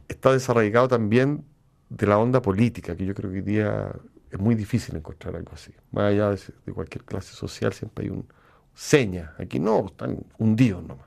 está 0.07 0.31
desarraigado 0.33 0.87
también 0.87 1.43
de 1.89 2.07
la 2.07 2.17
onda 2.17 2.41
política, 2.41 2.95
que 2.95 3.05
yo 3.05 3.13
creo 3.13 3.29
que 3.31 3.37
hoy 3.37 3.43
día 3.43 3.91
es 4.31 4.39
muy 4.39 4.55
difícil 4.55 4.95
encontrar 4.95 5.35
algo 5.35 5.51
así. 5.53 5.71
Más 5.91 6.05
allá 6.05 6.29
de, 6.31 6.39
de 6.65 6.73
cualquier 6.73 7.03
clase 7.03 7.33
social, 7.35 7.73
siempre 7.73 8.05
hay 8.05 8.11
un 8.11 8.25
seña. 8.73 9.33
Aquí 9.37 9.59
no, 9.59 9.85
están 9.87 10.17
hundidos 10.39 10.81
nomás. 10.83 11.05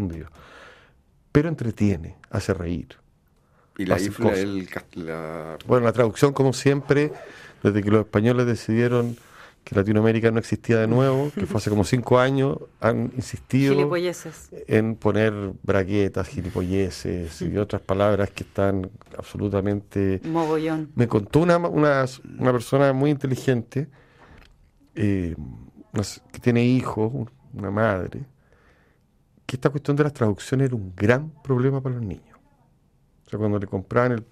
Hundidos. 0.00 0.30
Pero 1.32 1.48
entretiene, 1.48 2.16
hace 2.30 2.52
reír. 2.54 2.96
Y 3.78 3.86
la 3.86 3.96
cosas. 4.24 4.38
el, 4.38 4.68
la, 4.94 5.56
Bueno, 5.66 5.86
la 5.86 5.92
traducción, 5.92 6.32
como 6.32 6.52
siempre, 6.52 7.12
desde 7.62 7.82
que 7.82 7.90
los 7.90 8.00
españoles 8.00 8.46
decidieron 8.46 9.16
que 9.64 9.74
Latinoamérica 9.74 10.30
no 10.30 10.38
existía 10.38 10.78
de 10.78 10.86
nuevo, 10.88 11.30
que 11.34 11.44
fue 11.46 11.58
hace 11.58 11.68
como 11.70 11.84
cinco 11.84 12.18
años, 12.18 12.56
han 12.80 13.12
insistido 13.14 13.74
en 14.66 14.96
poner 14.96 15.32
braguetas, 15.62 16.28
gilipolleces 16.28 17.40
y 17.42 17.56
otras 17.58 17.82
palabras 17.82 18.30
que 18.30 18.42
están 18.42 18.90
absolutamente... 19.18 20.20
Mogollón. 20.24 20.90
Me 20.94 21.06
contó 21.08 21.40
una, 21.40 21.58
una, 21.58 22.06
una 22.38 22.52
persona 22.52 22.92
muy 22.94 23.10
inteligente 23.10 23.86
eh, 24.94 25.36
que 26.32 26.38
tiene 26.40 26.64
hijos, 26.64 27.10
un- 27.12 27.30
una 27.52 27.70
madre, 27.70 28.24
que 29.50 29.56
esta 29.56 29.68
cuestión 29.70 29.96
de 29.96 30.04
las 30.04 30.12
traducciones 30.12 30.66
era 30.68 30.76
un 30.76 30.92
gran 30.94 31.28
problema 31.42 31.80
para 31.80 31.96
los 31.96 32.04
niños. 32.04 32.38
O 33.26 33.30
sea, 33.30 33.36
cuando 33.36 33.58
le 33.58 33.66
compraban 33.66 34.12
el, 34.12 34.24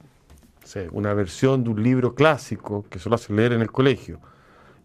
una 0.93 1.13
versión 1.13 1.65
de 1.65 1.71
un 1.71 1.83
libro 1.83 2.15
clásico 2.15 2.85
que 2.89 3.01
solo 3.01 3.17
hace 3.17 3.33
leer 3.33 3.53
en 3.55 3.61
el 3.63 3.73
colegio 3.73 4.21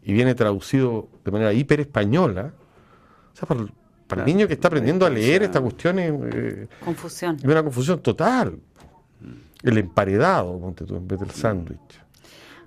y 0.01 0.11
viene 0.11 0.33
traducido 0.33 1.07
de 1.23 1.31
manera 1.31 1.53
hiper 1.53 1.81
española, 1.81 2.51
o 3.31 3.35
sea, 3.37 3.47
para, 3.47 3.59
el- 3.61 3.67
para 4.07 4.21
el 4.21 4.25
Claro, 4.25 4.25
niño 4.25 4.47
que 4.47 4.53
está 4.53 4.69
aprendiendo 4.69 5.05
a 5.05 5.09
leer 5.11 5.43
esta 5.43 5.61
cuestión 5.61 5.99
es, 5.99 6.11
eh, 6.33 6.67
Confusión. 6.83 7.35
es 7.35 7.43
una 7.45 7.61
confusión 7.61 7.99
total. 8.01 8.57
El 9.61 9.77
emparedado, 9.77 10.59
ponte 10.59 10.83
tú, 10.83 10.95
en 10.95 11.07
vez 11.07 11.19
del 11.19 11.29
sándwich. 11.29 11.79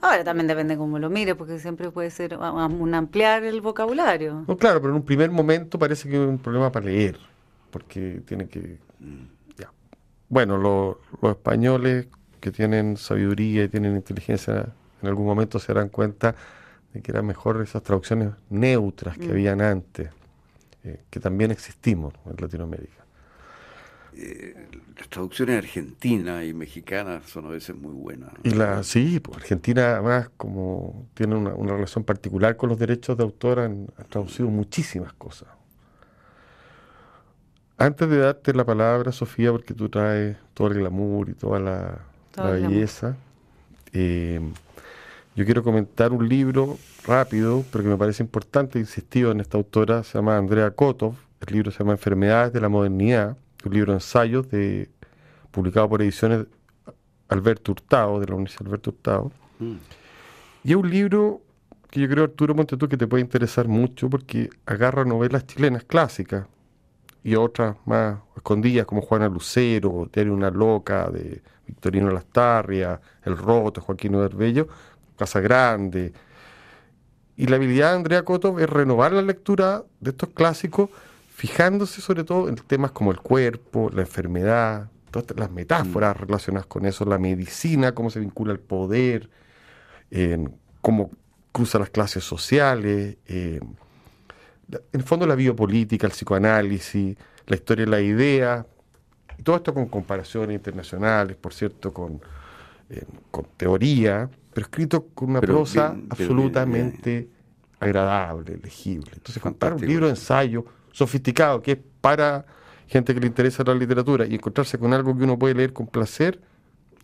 Ahora 0.01 0.23
también 0.23 0.47
depende 0.47 0.77
cómo 0.77 1.01
lo 1.01 1.11
mire, 1.11 1.35
porque 1.35 1.59
siempre 1.59 1.91
puede 1.91 2.11
ser 2.11 2.37
un 2.39 2.95
ampliar 2.95 3.43
el 3.43 3.61
vocabulario. 3.61 4.45
No, 4.47 4.57
claro, 4.57 4.81
pero 4.81 4.93
en 4.93 4.97
un 5.01 5.05
primer 5.05 5.31
momento 5.33 5.81
parece 5.81 6.09
que 6.09 6.15
es 6.15 6.29
un 6.29 6.39
problema 6.39 6.71
para 6.71 6.87
leer, 6.87 7.19
porque 7.71 8.23
tiene 8.27 8.49
que... 8.49 8.79
ya. 9.59 9.73
Bueno, 10.29 10.57
lo- 10.59 11.01
los 11.23 11.33
españoles 11.33 12.09
que 12.41 12.51
tienen 12.53 12.97
sabiduría 12.97 13.65
y 13.65 13.69
tienen 13.69 13.97
inteligencia 13.97 14.73
en 15.03 15.09
algún 15.09 15.27
momento 15.27 15.59
se 15.59 15.73
darán 15.75 15.89
cuenta 15.91 16.35
de 16.93 17.03
que 17.03 17.13
eran 17.13 17.27
mejor 17.27 17.61
esas 17.63 17.83
traducciones 17.83 18.31
neutras 18.51 19.19
que 19.19 19.29
Mm. 19.29 19.31
habían 19.33 19.61
antes, 19.63 20.11
eh, 20.85 21.01
que 21.11 21.21
también 21.21 21.51
existimos 21.51 22.15
en 22.27 22.37
Latinoamérica. 22.41 23.05
Las 24.99 25.09
traducciones 25.11 25.59
argentinas 25.59 26.43
y 26.45 26.55
mexicanas 26.55 27.25
son 27.29 27.47
a 27.47 27.49
veces 27.51 27.77
muy 27.77 27.93
buenas. 27.93 28.33
¿no? 28.33 28.41
Y 28.51 28.55
la, 28.55 28.83
sí, 28.83 29.21
pues 29.21 29.37
Argentina 29.37 29.93
además 29.97 30.31
como 30.39 31.07
tiene 31.15 31.35
una, 31.35 31.55
una 31.55 31.75
relación 31.75 32.03
particular 32.05 32.57
con 32.57 32.71
los 32.71 32.79
derechos 32.79 33.17
de 33.19 33.25
autor 33.25 33.61
han, 33.61 33.89
han 33.99 34.07
traducido 34.09 34.49
muchísimas 34.49 35.13
cosas. 35.13 35.49
Antes 37.79 38.09
de 38.09 38.19
darte 38.19 38.55
la 38.55 38.65
palabra, 38.65 39.13
Sofía, 39.13 39.53
porque 39.53 39.75
tú 39.75 39.91
traes 39.91 40.37
todo 40.55 40.69
el 40.69 40.75
glamour 40.75 41.29
y 41.29 41.35
toda 41.35 41.61
la, 41.61 41.99
belleza, 42.43 43.17
eh, 43.93 44.41
yo 45.35 45.45
quiero 45.45 45.63
comentar 45.63 46.13
un 46.13 46.27
libro 46.27 46.79
rápido, 47.07 47.65
pero 47.71 47.85
que 47.85 47.91
me 47.91 47.97
parece 47.99 48.23
importante, 48.23 48.79
insistido 48.79 49.31
en 49.31 49.41
esta 49.41 49.59
autora, 49.59 50.03
se 50.05 50.17
llama 50.17 50.39
Andrea 50.39 50.71
Kotov, 50.71 51.15
el 51.47 51.53
libro 51.53 51.71
se 51.71 51.81
llama 51.81 51.93
Enfermedades 51.93 52.55
de 52.55 52.61
la 52.63 52.71
Modernidad, 52.71 53.37
un 53.65 53.75
libro 53.75 53.93
de 53.93 53.99
ensayos 53.99 54.51
de, 54.51 54.89
publicado 55.51 55.87
por 55.89 56.01
ediciones 56.01 56.47
Alberto 57.29 57.73
Hurtado, 57.73 58.21
de 58.21 58.27
la 58.27 58.35
Universidad 58.35 58.67
Alberto 58.67 58.91
Hurtado. 58.91 59.33
Mm. 59.59 59.75
Y 60.65 60.71
es 60.71 60.77
un 60.77 60.89
libro 60.89 61.43
que 61.91 62.01
yo 62.01 62.09
creo, 62.09 62.25
Arturo 62.25 62.55
Montetú, 62.55 62.89
que 62.89 62.97
te 62.97 63.07
puede 63.07 63.23
interesar 63.23 63.69
mucho 63.69 64.09
porque 64.09 64.49
agarra 64.65 65.05
novelas 65.05 65.47
chilenas 65.47 65.85
clásicas 65.85 66.47
y 67.27 67.35
otras 67.35 67.75
más 67.87 68.19
escondidas 68.37 68.87
como 68.87 69.03
Juana 69.03 69.29
Lucero, 69.29 70.09
Diario 70.13 70.33
Una 70.33 70.49
Loca 70.49 71.11
de 71.11 71.43
Victorino 71.67 72.09
Lastarria, 72.09 73.01
El 73.25 73.37
Roto, 73.37 73.81
Joaquín 73.81 74.13
Bello, 74.37 74.69
Casa 75.19 75.41
Grande. 75.41 76.13
Y 77.37 77.49
la 77.49 77.57
habilidad 77.57 77.91
de 77.91 77.97
Andrea 77.97 78.25
Coto 78.25 78.61
es 78.61 78.71
renovar 78.71 79.11
la 79.13 79.23
lectura 79.23 79.83
de 79.99 80.11
estos 80.11 80.29
clásicos, 80.29 80.89
fijándose 81.35 82.01
sobre 82.01 82.23
todo 82.23 82.49
en 82.49 82.55
temas 82.55 82.93
como 82.93 83.11
el 83.11 83.19
cuerpo, 83.19 83.91
la 83.93 84.03
enfermedad, 84.03 84.89
todas 85.11 85.37
las 85.37 85.51
metáforas 85.51 86.17
relacionadas 86.17 86.67
con 86.67 86.87
eso, 86.87 87.05
la 87.05 87.19
medicina, 87.19 87.91
cómo 87.91 88.11
se 88.11 88.21
vincula 88.21 88.53
el 88.53 88.61
poder, 88.61 89.29
en 90.13 90.55
cómo 90.81 91.11
cruza 91.51 91.81
las 91.81 91.91
clases 91.91 92.23
sociales, 92.23 93.17
eh, 93.27 93.59
en 94.71 95.01
el 95.01 95.03
fondo 95.03 95.27
la 95.27 95.35
biopolítica, 95.35 96.07
el 96.07 96.13
psicoanálisis, 96.13 97.17
la 97.47 97.57
historia 97.57 97.85
de 97.85 97.91
la 97.91 98.01
idea, 98.01 98.67
y 99.39 99.43
todo 99.43 99.57
esto 99.57 99.75
con 99.75 99.87
comparaciones 99.87 100.55
internacionales, 100.55 101.37
por 101.37 101.53
cierto, 101.53 101.93
con, 101.93 102.21
eh, 102.91 103.05
con 103.31 103.47
teoría, 103.57 104.29
pero 104.53 104.67
escrito 104.67 105.09
con 105.15 105.31
una 105.31 105.41
Pero 105.41 105.55
prosa 105.55 105.91
bien, 105.91 106.09
pero 106.09 106.17
bien, 106.17 106.31
absolutamente 106.39 107.29
agradable, 107.79 108.59
legible. 108.63 109.11
Entonces, 109.15 109.43
comprar 109.43 109.75
un 109.75 109.87
libro 109.87 110.07
de 110.07 110.13
ensayo 110.13 110.65
sofisticado 110.93 111.61
que 111.61 111.73
es 111.73 111.79
para 112.01 112.47
gente 112.87 113.15
que 113.15 113.21
le 113.21 113.27
interesa 113.27 113.63
la 113.65 113.75
literatura 113.75 114.27
y 114.27 114.35
encontrarse 114.35 114.79
con 114.79 114.93
algo 114.95 115.17
que 115.17 115.25
uno 115.25 115.39
puede 115.39 115.55
leer 115.55 115.73
con 115.73 115.87
placer 115.87 116.41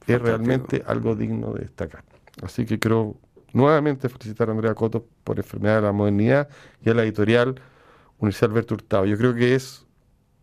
es 0.06 0.18
Fantástico. 0.18 0.24
realmente 0.24 0.82
algo 0.86 1.14
digno 1.14 1.52
de 1.52 1.60
destacar. 1.62 2.04
Así 2.42 2.64
que 2.64 2.78
quiero 2.78 3.16
nuevamente 3.52 4.08
felicitar 4.08 4.48
a 4.48 4.52
Andrea 4.52 4.74
Coto 4.74 5.06
por 5.24 5.38
Enfermedad 5.38 5.76
de 5.76 5.82
la 5.82 5.92
Modernidad 5.92 6.48
y 6.84 6.90
a 6.90 6.94
la 6.94 7.02
editorial 7.02 7.60
Universidad 8.18 8.50
Alberto 8.50 8.74
Hurtado. 8.74 9.04
Yo 9.04 9.16
creo 9.18 9.34
que 9.34 9.54
es 9.54 9.86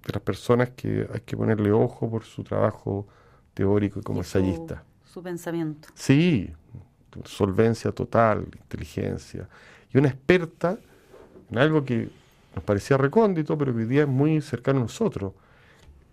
de 0.06 0.14
las 0.14 0.22
personas 0.22 0.70
que 0.72 1.08
hay 1.14 1.22
que 1.22 1.36
ponerle 1.38 1.72
ojo 1.72 2.10
por 2.10 2.24
su 2.24 2.44
trabajo 2.44 3.08
teórico 3.54 4.00
y 4.00 4.04
como 4.04 4.22
Y 4.22 4.24
su- 4.24 4.38
ensayista. 4.40 4.84
Su 5.06 5.24
pensamiento. 5.24 5.88
Sí, 5.96 6.52
solvencia 7.26 7.92
total, 7.92 8.46
inteligencia. 8.62 9.48
Y 9.94 9.98
una 9.98 10.10
experta 10.10 10.78
en 11.52 11.58
algo 11.58 11.84
que 11.84 12.10
nos 12.56 12.64
parecía 12.64 12.98
recóndito, 12.98 13.58
pero 13.58 13.74
que 13.74 13.80
hoy 13.80 13.86
día 13.88 14.04
es 14.04 14.08
muy 14.08 14.40
cercano 14.42 14.80
a 14.80 14.82
nosotros. 14.84 15.34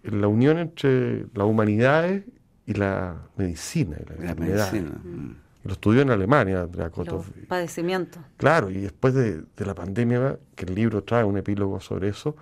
En 0.03 0.21
la 0.21 0.29
unión 0.29 0.59
entre 0.59 1.23
las 1.35 1.47
humanidades 1.47 2.25
y 2.65 2.73
la 2.75 3.17
medicina 3.37 3.97
y 4.01 4.09
la, 4.25 4.27
La 4.29 4.35
medicina. 4.35 4.91
mm. 5.05 5.37
Lo 5.67 5.73
estudió 5.73 6.03
en 6.03 6.11
Alemania, 6.11 6.63
Andrea 6.63 6.91
Kotov. 6.91 7.25
Los 7.37 7.47
padecimientos. 7.47 8.23
Claro, 8.37 8.71
y 8.71 8.79
después 8.79 9.15
de, 9.15 9.43
de 9.43 9.67
la 9.67 9.75
pandemia, 9.75 10.39
que 10.55 10.65
el 10.65 10.75
libro 10.75 11.03
trae 11.03 11.25
un 11.25 11.37
epílogo 11.37 11.81
sobre 11.81 12.09
eso, 12.09 12.37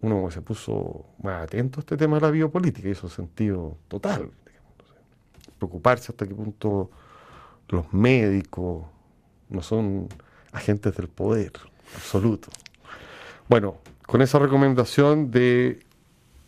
uno 0.00 0.30
se 0.30 0.42
puso 0.42 1.06
más 1.22 1.44
atento 1.44 1.78
a 1.78 1.80
este 1.80 1.96
tema 1.96 2.16
de 2.16 2.22
la 2.22 2.30
biopolítica, 2.30 2.88
y 2.88 2.92
hizo 2.92 3.08
sentido 3.08 3.76
total. 3.88 4.30
digamos. 4.46 4.74
Preocuparse 5.58 6.12
hasta 6.12 6.26
qué 6.26 6.34
punto 6.34 6.90
los 7.68 7.92
médicos 7.92 8.84
no 9.48 9.62
son 9.62 10.08
agentes 10.52 10.96
del 10.96 11.08
poder 11.08 11.52
absoluto. 11.94 12.48
Bueno, 13.48 13.76
con 14.06 14.22
esa 14.22 14.38
recomendación 14.38 15.30
de 15.30 15.80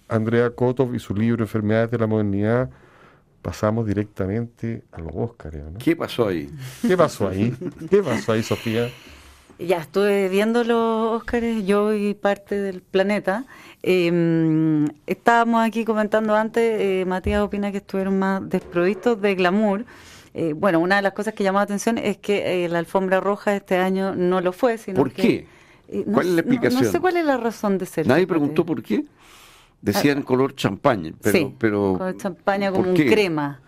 Andrea 0.09 0.51
Kotov 0.51 0.95
y 0.95 0.99
su 0.99 1.15
libro 1.15 1.45
Enfermedades 1.45 1.91
de 1.91 1.99
la 1.99 2.07
Modernidad, 2.07 2.71
pasamos 3.43 3.87
directamente 3.87 4.83
a 4.93 5.01
los 5.01 5.13
Óscares. 5.15 5.63
¿no? 5.65 5.79
¿Qué 5.79 5.97
pasó 5.97 6.29
ahí? 6.29 6.49
¿Qué 6.87 6.97
pasó 6.97 7.29
ahí? 7.29 7.55
¿Qué 7.91 8.03
pasó 8.03 8.33
ahí, 8.33 8.43
Sofía? 8.43 8.89
Ya 9.59 9.79
estuve 9.79 10.29
viendo 10.29 10.63
los 10.65 11.13
Óscares, 11.21 11.67
yo 11.67 11.93
y 11.95 12.15
parte 12.15 12.57
del 12.57 12.81
planeta. 12.83 13.45
Eh, 13.83 14.87
estábamos 15.07 15.67
aquí 15.67 15.85
comentando 15.85 16.35
antes, 16.37 16.81
eh, 16.81 17.05
Matías 17.07 17.43
opina 17.43 17.73
que 17.73 17.79
estuvieron 17.79 18.19
más 18.19 18.49
desprovistos 18.49 19.21
de 19.21 19.35
glamour. 19.35 19.85
Eh, 20.35 20.53
bueno, 20.53 20.79
una 20.79 20.97
de 20.97 21.03
las 21.03 21.13
cosas 21.13 21.35
que 21.35 21.43
llamó 21.43 21.59
la 21.59 21.65
atención 21.65 21.99
es 21.99 22.19
que 22.19 22.65
eh, 22.65 22.69
la 22.69 22.79
alfombra 22.79 23.19
roja 23.21 23.57
este 23.57 23.77
año 23.79 24.15
no 24.15 24.41
lo 24.41 24.53
fue, 24.53 24.79
sino 24.79 24.97
¿Por 24.97 25.11
que- 25.13 25.23
qué? 25.23 25.47
eh, 25.89 26.05
no 26.07 26.13
¿Cuál 26.15 26.27
es 26.27 26.33
la 26.35 26.43
no- 26.43 26.47
explicación? 26.49 26.85
No, 26.85 26.91
sé 26.93 27.01
cuál 27.01 27.17
es 27.17 27.25
la 27.25 27.37
razón 27.37 27.79
de 27.79 27.87
ser. 27.87 28.07
Nadie 28.07 28.27
preguntó 28.27 28.65
por 28.65 28.83
qué. 28.83 29.05
Decían 29.81 30.23
color 30.23 30.55
champaña, 30.55 31.13
pero, 31.23 31.39
sí, 31.39 31.55
pero 31.59 31.97
con 31.99 32.17
champaña 32.19 32.71
¿por 32.71 32.81
como 32.81 32.91
un 32.91 32.97
crema. 32.97 33.61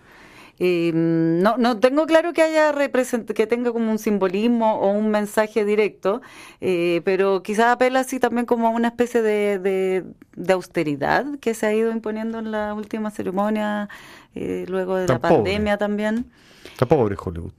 Eh, 0.62 0.92
no, 0.94 1.56
no 1.56 1.78
tengo 1.78 2.04
claro 2.04 2.34
que 2.34 2.42
haya 2.42 2.70
represent 2.72 3.30
que 3.30 3.46
tenga 3.46 3.72
como 3.72 3.90
un 3.90 3.98
simbolismo 3.98 4.74
o 4.74 4.90
un 4.92 5.10
mensaje 5.10 5.64
directo, 5.64 6.20
eh, 6.60 7.00
pero 7.04 7.42
quizás 7.42 7.66
apela 7.66 8.00
así 8.00 8.20
también 8.20 8.44
como 8.44 8.66
a 8.66 8.70
una 8.70 8.88
especie 8.88 9.22
de, 9.22 9.58
de, 9.58 10.04
de 10.36 10.52
austeridad 10.52 11.24
que 11.40 11.54
se 11.54 11.64
ha 11.64 11.72
ido 11.72 11.90
imponiendo 11.90 12.40
en 12.40 12.50
la 12.50 12.74
última 12.74 13.10
ceremonia, 13.10 13.88
eh, 14.34 14.66
luego 14.68 14.96
de 14.96 15.06
Tan 15.06 15.14
la 15.14 15.20
pobre. 15.20 15.34
pandemia 15.36 15.78
también. 15.78 16.26
Está 16.64 16.84
pobre 16.86 17.16
Hollywood. 17.18 17.54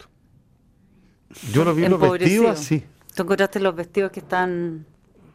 Yo 1.51 1.63
lo 1.65 1.73
vi 1.73 1.87
los 1.87 1.99
vestidos 1.99 2.59
así. 2.59 2.83
¿Tú 3.15 3.23
encontraste 3.23 3.59
los 3.59 3.75
vestidos 3.75 4.11
que 4.11 4.19
están... 4.19 4.85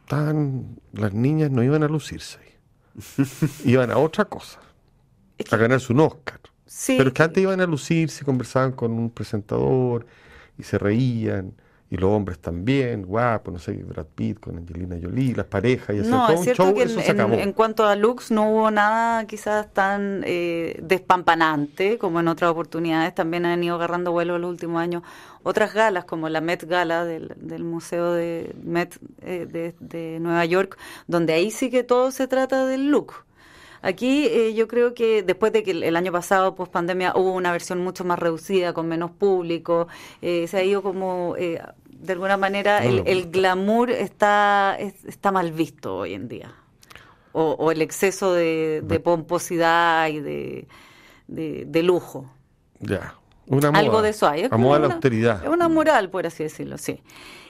Estaban, 0.03 0.79
las 0.93 1.13
niñas 1.13 1.51
no 1.51 1.65
iban 1.65 1.83
a 1.83 1.89
lucirse. 1.89 2.39
iban 3.65 3.91
a 3.91 3.99
otra 3.99 4.25
cosa, 4.27 4.61
es 5.39 5.53
a 5.53 5.57
ganarse 5.57 5.93
un 5.93 6.01
Oscar. 6.01 6.41
sí, 6.67 6.97
Pero 6.97 7.09
es 7.11 7.15
que 7.15 7.23
antes 7.23 7.43
iban 7.43 7.61
a 7.61 7.67
lucirse, 7.67 8.25
conversaban 8.25 8.73
con 8.73 8.93
un 8.93 9.11
presentador 9.11 10.07
y 10.59 10.63
se 10.65 10.79
reían. 10.79 11.55
Y 11.89 11.97
los 11.99 12.11
hombres 12.11 12.41
también, 12.41 13.03
guapos, 13.07 13.53
no 13.53 13.61
sé, 13.61 13.73
Brad 13.75 14.07
Pitt 14.15 14.41
con 14.41 14.57
Angelina 14.57 14.97
Jolie, 15.01 15.35
las 15.37 15.47
parejas 15.47 15.95
y 15.95 16.01
hacer 16.01 16.11
No, 16.11 16.23
todo 16.27 16.33
es 16.33 16.39
un 16.39 16.45
cierto 16.45 16.63
show, 16.65 16.75
que 16.75 16.83
eso 16.83 16.99
en, 16.99 17.05
se 17.05 17.43
en- 17.43 17.53
cuanto 17.53 17.87
a 17.87 17.95
looks 17.95 18.33
no 18.33 18.51
hubo 18.51 18.71
nada 18.73 19.25
quizás 19.29 19.73
tan 19.73 20.23
eh, 20.27 20.81
despampanante 20.83 21.97
como 21.99 22.19
en 22.21 22.27
otras 22.29 22.51
oportunidades. 22.51 23.15
También 23.15 23.47
han 23.47 23.63
ido 23.63 23.77
agarrando 23.77 24.11
vuelo 24.11 24.35
en 24.37 24.43
los 24.43 24.51
últimos 24.51 24.81
años 24.83 25.03
otras 25.45 25.75
galas 25.75 26.05
como 26.05 26.29
la 26.29 26.41
Met 26.41 26.65
Gala 26.65 27.05
del, 27.05 27.33
del 27.37 27.63
Museo 27.63 28.13
de 28.13 28.53
Met 28.65 28.99
eh, 29.23 29.47
de, 29.49 29.75
de 29.79 30.19
Nueva 30.19 30.45
York, 30.45 30.77
donde 31.07 31.35
ahí 31.35 31.53
sí 31.53 31.71
que 31.71 31.85
todo 31.85 32.11
se 32.11 32.27
trata 32.27 32.67
del 32.67 32.89
look. 32.91 33.13
Aquí 33.83 34.27
eh, 34.27 34.55
yo 34.55 34.69
creo 34.69 34.95
que 34.95 35.23
después 35.23 35.53
de 35.53 35.63
que 35.63 35.71
el, 35.73 35.97
año 35.97 36.13
pasado, 36.13 36.55
post 36.55 36.73
pandemia, 36.73 37.13
hubo 37.17 37.33
una 37.33 37.53
versión 37.53 37.83
mucho 37.83 38.05
más 38.05 38.19
reducida, 38.19 38.73
con 38.73 38.89
menos 38.89 39.11
público, 39.11 39.89
eh, 40.23 40.47
se 40.49 40.57
ha 40.59 40.63
ido 40.65 40.83
como, 40.83 41.35
eh, 41.39 41.61
de 41.89 42.13
alguna 42.13 42.37
manera, 42.37 42.81
No 42.81 42.89
el, 42.89 43.03
el 43.07 43.31
glamour 43.31 43.91
está, 43.91 44.77
es- 44.79 45.05
está 45.05 45.33
mal 45.33 45.53
visto 45.53 45.97
hoy 45.99 46.15
en 46.15 46.29
día. 46.29 46.55
o, 47.39 47.71
el 47.71 47.83
exceso 47.83 48.33
de, 48.33 49.01
pomposidad 49.05 50.09
y 50.09 50.21
de, 50.21 50.67
de, 51.29 51.83
lujo. 51.83 52.31
Ya. 52.81 53.15
Una 53.47 53.69
Algo 53.69 54.01
de 54.01 54.11
eso 54.11 54.27
hay. 54.27 54.43
Es 54.43 54.53
una, 54.53 54.79
la 54.79 54.87
austeridad. 54.87 55.45
Es 55.45 55.49
una 55.51 55.69
moral, 55.69 56.09
por 56.09 56.27
así 56.27 56.43
decirlo, 56.45 56.79
sí. 56.79 57.01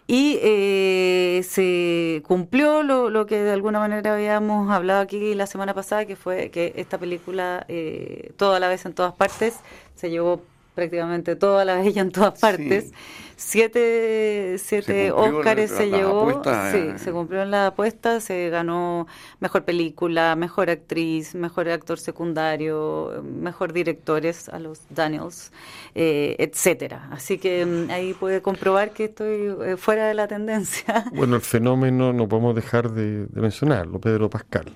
Y 0.09 0.39
eh, 0.41 1.45
se 1.49 2.23
cumplió 2.27 2.85
lo, 2.85 3.11
lo, 3.11 3.27
que 3.27 3.43
de 3.43 3.53
alguna 3.53 3.81
manera 3.81 4.15
habíamos 4.15 4.71
hablado 4.71 5.01
aquí 5.01 5.35
la 5.35 5.47
semana 5.49 5.75
pasada, 5.75 6.07
que 6.07 6.15
fue 6.15 6.51
que 6.51 6.75
esta 6.77 6.97
película, 6.97 7.65
eh, 7.69 8.33
toda 8.37 8.61
la 8.61 8.69
vez 8.69 8.87
en 8.87 8.95
todas 8.95 9.15
partes, 9.15 9.57
se 9.97 10.11
llevó 10.11 10.43
prácticamente 10.77 11.37
toda 11.37 11.65
la 11.65 11.83
ella 11.83 12.03
en 12.03 12.13
todas 12.13 12.39
partes. 12.39 12.93
Siete, 13.39 14.57
siete 14.59 15.11
Óscares 15.11 15.71
se 15.71 15.91
llevó, 15.91 16.43
sí, 16.43 16.79
eh. 16.79 16.95
se 16.97 17.13
cumplió 17.13 17.43
en 17.43 17.51
la 17.51 17.67
apuesta, 17.67 18.21
se 18.21 18.49
ganó 18.49 19.07
mejor 19.41 19.65
película, 19.65 20.35
mejor 20.37 20.71
actriz, 20.71 21.35
mejor 21.35 21.69
actor 21.69 21.99
secundario, 21.99 23.23
mejor 23.23 23.75
directores 23.75 24.49
a 24.49 24.59
los 24.59 24.81
Daniels, 24.89 25.53
eh, 25.95 26.37
etcétera. 26.39 27.09
Así 27.11 27.37
que 27.37 27.67
mm, 27.67 27.91
ahí 27.91 28.15
puede 28.15 28.41
comprobar 28.41 28.93
que 28.93 29.05
estoy 29.05 29.55
eh, 29.65 29.77
fuera 29.77 30.09
de 30.09 30.15
la 30.15 30.29
tendencia. 30.29 31.05
Bueno, 31.15 31.37
el 31.37 31.43
fenómeno 31.43 32.15
no 32.15 32.29
podemos 32.29 32.55
dejar 32.55 32.91
de 32.91 33.27
mencionarlo, 33.33 34.01
Pedro 34.01 34.31
Pascal. 34.31 34.73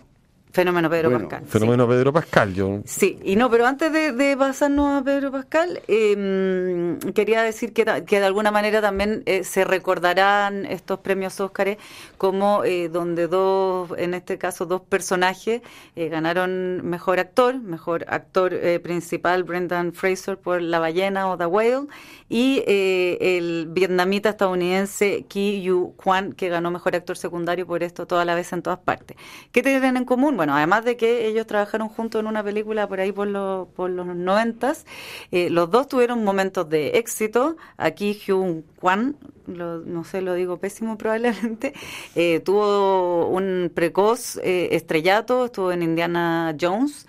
Fenómeno 0.52 0.90
Pedro 0.90 1.12
Pascal. 1.12 1.45
Fenómeno 1.47 1.88
Pedro 1.88 2.12
Pascal, 2.12 2.54
yo. 2.54 2.80
Sí, 2.85 3.19
y 3.23 3.37
no, 3.37 3.49
pero 3.50 3.66
antes 3.66 3.92
de, 3.92 4.37
pasarnos 4.37 5.00
a 5.00 5.04
Pedro 5.04 5.30
Pascal, 5.30 5.80
em, 5.87 6.99
quería 7.14 7.42
decir 7.42 7.73
que, 7.73 7.85
que, 8.04 8.19
de 8.19 8.26
alguna 8.26 8.50
manera 8.50 8.80
también 8.80 9.23
eh, 9.26 9.45
se 9.45 9.64
recordarán 9.64 10.66
estos 10.66 11.00
premios 11.00 11.38
Óscares 11.40 11.78
como 12.19 12.64
eh, 12.64 12.88
donde 12.88 13.28
dos, 13.28 13.90
en 13.97 14.14
este 14.14 14.38
caso, 14.38 14.66
dos 14.66 14.80
personajes 14.80 15.62
eh, 15.95 16.09
ganaron 16.09 16.85
mejor 16.85 17.21
actor, 17.21 17.61
mejor 17.61 18.04
actor 18.09 18.59
principal, 18.83 19.45
Brendan 19.45 19.92
Fraser 19.92 20.37
por 20.37 20.61
La 20.62 20.80
ballena 20.80 21.28
o 21.28 21.38
The 21.38 21.47
Whale, 21.47 21.87
y 22.28 22.64
el 22.66 23.69
vietnamita 23.71 24.30
estadounidense 24.30 25.25
Ki 25.28 25.62
Yu 25.62 25.95
Kwan, 25.97 26.33
que 26.33 26.49
ganó 26.49 26.71
mejor 26.71 26.97
actor 26.97 27.16
secundario 27.16 27.66
por 27.66 27.83
esto 27.83 28.07
toda 28.07 28.25
la 28.25 28.35
vez 28.35 28.52
en 28.52 28.62
todas 28.62 28.78
partes. 28.78 29.16
¿Qué 29.52 29.62
tienen 29.62 29.97
en 29.97 30.04
común? 30.04 30.39
Bueno, 30.40 30.56
además 30.56 30.87
de 30.87 30.97
que 30.97 31.26
ellos 31.26 31.47
trabajaron 31.47 31.90
juntos 31.90 32.18
en 32.18 32.26
una 32.26 32.42
película 32.42 32.88
por 32.88 32.99
ahí 32.99 33.12
por, 33.12 33.26
los 33.26 33.68
por 33.68 33.90
los 33.90 34.06
noventas, 34.06 34.87
eh, 35.32 35.50
los 35.50 35.70
dos 35.70 35.87
tuvieron 35.87 36.25
momentos 36.25 36.66
de 36.66 36.97
éxito. 36.97 37.59
Aquí 37.76 38.14
Hyun 38.14 38.64
Kwan, 38.80 39.16
no 39.47 40.02
sé, 40.04 40.23
lo 40.23 40.32
digo 40.32 40.56
pésimo 40.56 40.97
probablemente, 40.97 41.75
eh, 42.14 42.40
tuvo 42.40 43.26
un 43.28 43.70
precoz 43.75 44.38
eh, 44.42 44.68
estrellato, 44.73 45.44
estuvo 45.44 45.73
en 45.73 45.82
Indiana 45.82 46.56
Jones. 46.59 47.06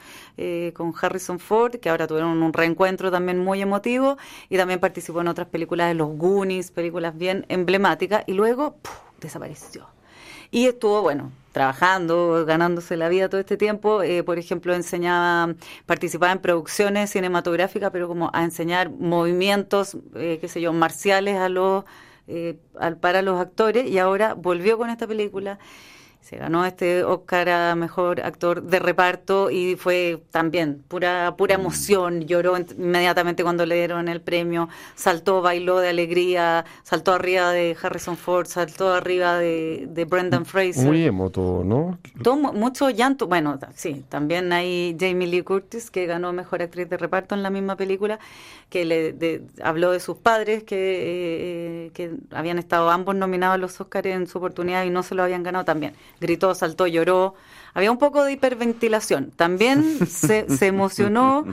con 0.74 0.94
Harrison 1.00 1.40
Ford, 1.40 1.76
que 1.80 1.90
ahora 1.90 2.08
tuvieron 2.08 2.44
un 2.44 2.52
reencuentro 2.52 3.12
también 3.12 3.38
muy 3.38 3.62
emotivo, 3.62 4.18
y 4.50 4.58
también 4.58 4.82
participó 4.82 5.22
en 5.22 5.30
otras 5.30 5.48
películas 5.48 5.88
de 5.88 5.94
los 5.94 6.10
Goonies, 6.18 6.72
películas 6.72 7.16
bien 7.16 7.46
emblemáticas, 7.48 8.24
y 8.28 8.34
luego 8.34 8.76
desapareció. 9.22 9.88
Y 10.50 10.66
estuvo, 10.66 11.02
bueno, 11.02 11.32
trabajando, 11.52 12.46
ganándose 12.46 12.98
la 12.98 13.10
vida 13.10 13.30
todo 13.30 13.42
este 13.42 13.58
tiempo. 13.58 14.04
Eh, 14.04 14.24
por 14.24 14.40
ejemplo, 14.40 14.74
enseñaba, 14.74 15.56
participaba 15.86 16.32
en 16.32 16.40
producciones 16.40 17.10
cinematográficas, 17.12 17.92
pero 17.92 18.08
como 18.08 18.30
a 18.34 18.44
enseñar 18.44 18.90
movimientos, 18.90 19.98
eh, 20.16 20.38
qué 20.42 20.48
sé 20.48 20.62
yo, 20.62 20.74
marciales 20.74 21.38
a 21.38 21.50
los, 21.50 21.86
eh, 22.28 22.58
para 23.00 23.22
los 23.22 23.40
actores. 23.40 23.88
Y 23.90 23.98
ahora 24.00 24.34
volvió 24.34 24.78
con 24.78 24.90
esta 24.90 25.08
película 25.08 25.60
se 26.22 26.38
ganó 26.38 26.66
este 26.66 27.04
Oscar 27.04 27.50
a 27.50 27.76
mejor 27.76 28.22
actor 28.22 28.62
de 28.64 28.80
reparto 28.80 29.50
y 29.50 29.76
fue 29.76 30.22
también 30.30 30.84
pura 30.88 31.36
pura 31.36 31.58
mm. 31.58 31.62
emoción, 31.62 32.22
lloró 32.22 32.56
inmediatamente 32.58 33.44
cuando 33.44 33.66
le 33.66 33.76
dieron 33.76 34.08
el 34.08 34.22
premio, 34.22 34.70
saltó, 34.96 35.42
bailó 35.42 35.80
de 35.80 35.90
alegría, 35.90 36.64
saltó 36.84 37.14
arriba 37.14 37.52
de 37.52 37.76
Harrison 37.82 38.18
Ford, 38.18 38.46
saltó 38.46 38.94
arriba 38.94 39.38
de, 39.38 39.88
de 39.90 40.06
Brendan 40.06 40.46
Fraser. 40.46 40.86
Muy 40.86 41.04
emoto, 41.06 41.64
¿no? 41.66 41.98
Todo, 42.24 42.36
mucho 42.36 42.90
llanto, 42.92 43.28
bueno, 43.28 43.58
sí, 43.76 44.06
también 44.08 44.54
hay 44.54 44.96
Jamie 45.00 45.28
Lee 45.28 45.42
Curtis 45.42 45.90
que 45.90 46.06
ganó 46.06 46.34
mejor 46.34 46.62
actriz 46.62 46.88
de 46.88 46.98
reparto 46.98 47.34
en 47.34 47.42
la 47.42 47.50
misma 47.50 47.76
película, 47.76 48.20
que 48.70 48.86
le 48.86 49.42
habló 49.64 49.92
de 49.92 50.00
sus 50.00 50.18
padres 50.18 50.64
que, 50.64 51.88
eh, 51.88 51.92
que 51.94 52.12
habían 52.32 52.60
estado 52.60 52.92
ambos 52.92 53.16
nominados 53.16 53.56
a 53.56 53.58
los 53.58 53.82
Oscars 53.82 54.06
en 54.06 54.28
su 54.28 54.38
oportunidad 54.38 54.86
y 54.86 54.92
no 54.92 55.04
se 55.04 55.16
lo 55.16 55.24
habían 55.24 55.44
ganado 55.44 55.66
también 55.66 55.94
gritó, 56.20 56.54
saltó, 56.56 56.88
lloró. 56.88 57.36
Había 57.74 57.92
un 57.92 57.98
poco 57.98 58.24
de 58.24 58.34
hiperventilación. 58.34 59.32
También 59.32 60.06
se, 60.08 60.50
se 60.50 60.68
emocionó 60.68 61.46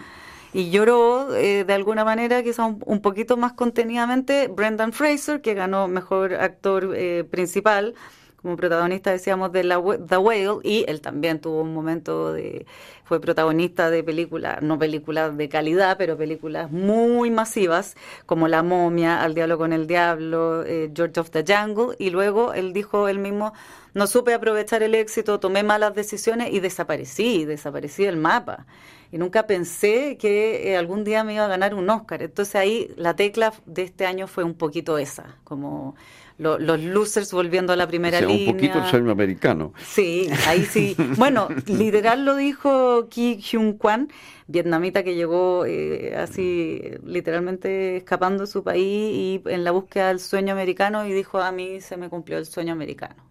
y 0.52 0.70
lloró 0.70 1.34
eh, 1.34 1.64
de 1.64 1.74
alguna 1.74 2.04
manera, 2.04 2.42
quizá 2.42 2.64
un, 2.64 2.82
un, 2.86 3.00
poquito 3.00 3.36
más 3.36 3.52
contenidamente, 3.52 4.48
Brendan 4.48 4.92
Fraser, 4.92 5.40
que 5.40 5.54
ganó 5.54 5.88
mejor 5.88 6.34
actor 6.34 6.92
eh, 6.96 7.24
principal 7.30 7.94
como 8.40 8.56
protagonista, 8.56 9.10
decíamos, 9.10 9.50
de 9.52 9.64
la, 9.64 9.82
The 10.06 10.16
Whale, 10.16 10.58
y 10.62 10.84
él 10.86 11.00
también 11.00 11.40
tuvo 11.40 11.62
un 11.62 11.74
momento 11.74 12.32
de, 12.32 12.66
fue 13.04 13.20
protagonista 13.20 13.90
de 13.90 14.04
películas, 14.04 14.62
no 14.62 14.78
películas 14.78 15.36
de 15.36 15.48
calidad, 15.48 15.96
pero 15.98 16.16
películas 16.16 16.70
muy 16.70 17.30
masivas, 17.30 17.96
como 18.26 18.46
La 18.46 18.62
momia, 18.62 19.22
Al 19.22 19.34
diablo 19.34 19.58
con 19.58 19.72
el 19.72 19.86
diablo, 19.86 20.62
eh, 20.64 20.90
George 20.94 21.18
of 21.18 21.30
the 21.30 21.44
Jungle, 21.46 21.96
y 21.98 22.10
luego 22.10 22.52
él 22.52 22.72
dijo 22.72 23.08
él 23.08 23.18
mismo, 23.18 23.52
no 23.94 24.06
supe 24.06 24.34
aprovechar 24.34 24.82
el 24.82 24.94
éxito, 24.94 25.40
tomé 25.40 25.64
malas 25.64 25.94
decisiones 25.94 26.52
y 26.52 26.60
desaparecí, 26.60 27.44
desaparecí 27.44 28.04
del 28.04 28.16
mapa. 28.16 28.66
Y 29.10 29.18
nunca 29.18 29.46
pensé 29.46 30.18
que 30.18 30.70
eh, 30.70 30.76
algún 30.76 31.02
día 31.02 31.24
me 31.24 31.34
iba 31.34 31.46
a 31.46 31.48
ganar 31.48 31.74
un 31.74 31.88
Oscar. 31.88 32.22
Entonces 32.22 32.54
ahí 32.54 32.92
la 32.96 33.16
tecla 33.16 33.52
de 33.64 33.82
este 33.82 34.06
año 34.06 34.26
fue 34.26 34.44
un 34.44 34.54
poquito 34.54 34.98
esa, 34.98 35.36
como 35.44 35.96
los 36.38 36.80
losers 36.80 37.32
volviendo 37.32 37.72
a 37.72 37.76
la 37.76 37.86
primera 37.86 38.20
línea. 38.20 38.48
Un 38.48 38.54
poquito 38.54 38.78
el 38.78 38.84
sueño 38.86 39.10
americano. 39.10 39.72
Sí, 39.84 40.28
ahí 40.46 40.64
sí. 40.64 40.96
Bueno, 41.16 41.48
literal 41.66 42.24
lo 42.24 42.36
dijo 42.36 43.08
Ki 43.08 43.38
Hyun 43.40 43.72
Kwan, 43.74 44.08
vietnamita 44.46 45.02
que 45.02 45.14
llegó 45.14 45.66
eh, 45.66 46.14
así 46.16 46.80
literalmente 47.04 47.96
escapando 47.96 48.44
de 48.44 48.46
su 48.46 48.62
país 48.62 48.82
y 48.84 49.42
en 49.46 49.64
la 49.64 49.72
búsqueda 49.72 50.08
del 50.08 50.20
sueño 50.20 50.52
americano 50.52 51.06
y 51.06 51.12
dijo 51.12 51.40
a 51.40 51.50
mí 51.50 51.80
se 51.80 51.96
me 51.96 52.08
cumplió 52.08 52.38
el 52.38 52.46
sueño 52.46 52.72
americano. 52.72 53.27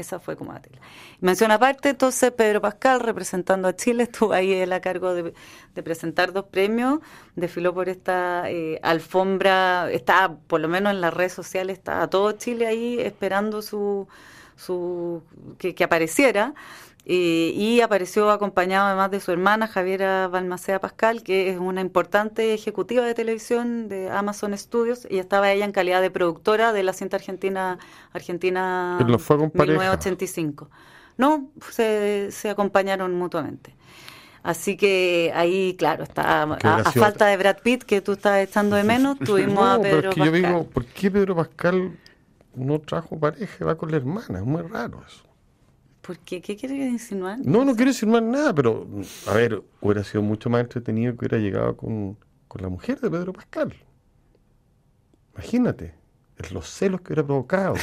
Esa 0.00 0.18
fue 0.18 0.36
como 0.36 0.52
la 0.52 0.60
Mención 1.20 1.50
aparte, 1.50 1.90
entonces 1.90 2.32
Pedro 2.32 2.60
Pascal, 2.60 3.00
representando 3.00 3.68
a 3.68 3.76
Chile, 3.76 4.02
estuvo 4.10 4.32
ahí 4.32 4.52
él 4.52 4.72
a 4.72 4.80
cargo 4.80 5.14
de, 5.14 5.32
presentar 5.82 6.32
dos 6.32 6.44
premios, 6.46 7.00
desfiló 7.36 7.72
por 7.72 7.88
esta 7.88 8.50
eh, 8.50 8.78
alfombra, 8.82 9.90
estaba, 9.90 10.36
por 10.36 10.60
lo 10.60 10.68
menos 10.68 10.92
en 10.92 11.00
las 11.00 11.14
redes 11.14 11.32
sociales, 11.32 11.78
estaba 11.78 12.08
todo 12.08 12.32
Chile 12.32 12.66
ahí 12.66 13.00
esperando 13.00 13.62
su, 13.62 14.08
su 14.56 15.22
que 15.58 15.84
apareciera. 15.84 16.54
Eh, 17.06 17.52
y 17.56 17.80
apareció 17.80 18.30
acompañado 18.30 18.86
además 18.86 19.10
de 19.10 19.20
su 19.20 19.32
hermana 19.32 19.66
Javiera 19.66 20.28
Balmacea 20.28 20.80
Pascal, 20.80 21.22
que 21.22 21.50
es 21.50 21.58
una 21.58 21.80
importante 21.80 22.52
ejecutiva 22.52 23.04
de 23.04 23.14
televisión 23.14 23.88
de 23.88 24.10
Amazon 24.10 24.56
Studios, 24.56 25.06
y 25.10 25.18
estaba 25.18 25.50
ella 25.50 25.64
en 25.64 25.72
calidad 25.72 26.02
de 26.02 26.10
productora 26.10 26.72
de 26.72 26.82
la 26.82 26.92
cinta 26.92 27.16
argentina 27.16 27.78
Argentina 28.12 28.98
1985. 29.00 30.68
No, 31.16 31.50
se, 31.70 32.30
se 32.30 32.50
acompañaron 32.50 33.14
mutuamente. 33.14 33.74
Así 34.42 34.76
que 34.76 35.32
ahí, 35.34 35.74
claro, 35.78 36.04
está 36.04 36.42
a, 36.42 36.92
falta 36.92 37.26
de 37.26 37.36
Brad 37.36 37.58
Pitt, 37.62 37.82
que 37.82 38.00
tú 38.00 38.12
estás 38.12 38.38
echando 38.40 38.76
de 38.76 38.84
menos, 38.84 39.18
tuvimos 39.24 39.66
a 39.66 39.80
Pedro 39.80 40.10
Pascal. 40.10 40.26
Yo 40.26 40.32
digo, 40.32 40.64
¿por 40.64 40.86
qué 40.86 41.10
Pedro 41.10 41.36
Pascal 41.36 41.98
no 42.54 42.78
trajo 42.80 43.18
pareja? 43.18 43.64
Va 43.64 43.76
con 43.76 43.90
la 43.90 43.98
hermana, 43.98 44.38
es 44.38 44.44
muy 44.44 44.62
raro 44.62 45.02
eso. 45.06 45.29
¿Por 46.00 46.18
qué? 46.18 46.40
¿Qué 46.40 46.56
quiere 46.56 46.76
insinuar? 46.76 47.38
No, 47.44 47.64
no 47.64 47.74
quiero 47.74 47.90
insinuar 47.90 48.22
nada, 48.22 48.54
pero 48.54 48.86
a 49.26 49.34
ver, 49.34 49.62
hubiera 49.80 50.02
sido 50.02 50.22
mucho 50.22 50.48
más 50.48 50.62
entretenido 50.62 51.12
que 51.12 51.26
hubiera 51.26 51.38
llegado 51.38 51.76
con, 51.76 52.16
la 52.58 52.68
mujer 52.68 53.00
de 53.00 53.10
Pedro 53.10 53.32
Pascal. 53.32 53.74
Imagínate, 55.34 55.94
los 56.52 56.68
celos 56.68 57.00
que 57.02 57.12
hubiera 57.12 57.24
provocado, 57.24 57.74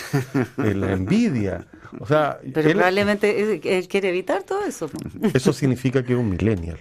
la 0.57 0.91
envidia. 0.93 1.67
O 1.99 2.05
sea, 2.05 2.39
pero 2.53 2.71
probablemente 2.71 3.77
él, 3.77 3.87
quiere 3.87 4.09
evitar 4.09 4.43
todo 4.43 4.63
eso. 4.65 4.89
Eso 5.33 5.53
significa 5.53 6.03
que 6.03 6.13
es 6.13 6.19
un 6.19 6.29
millennial, 6.29 6.79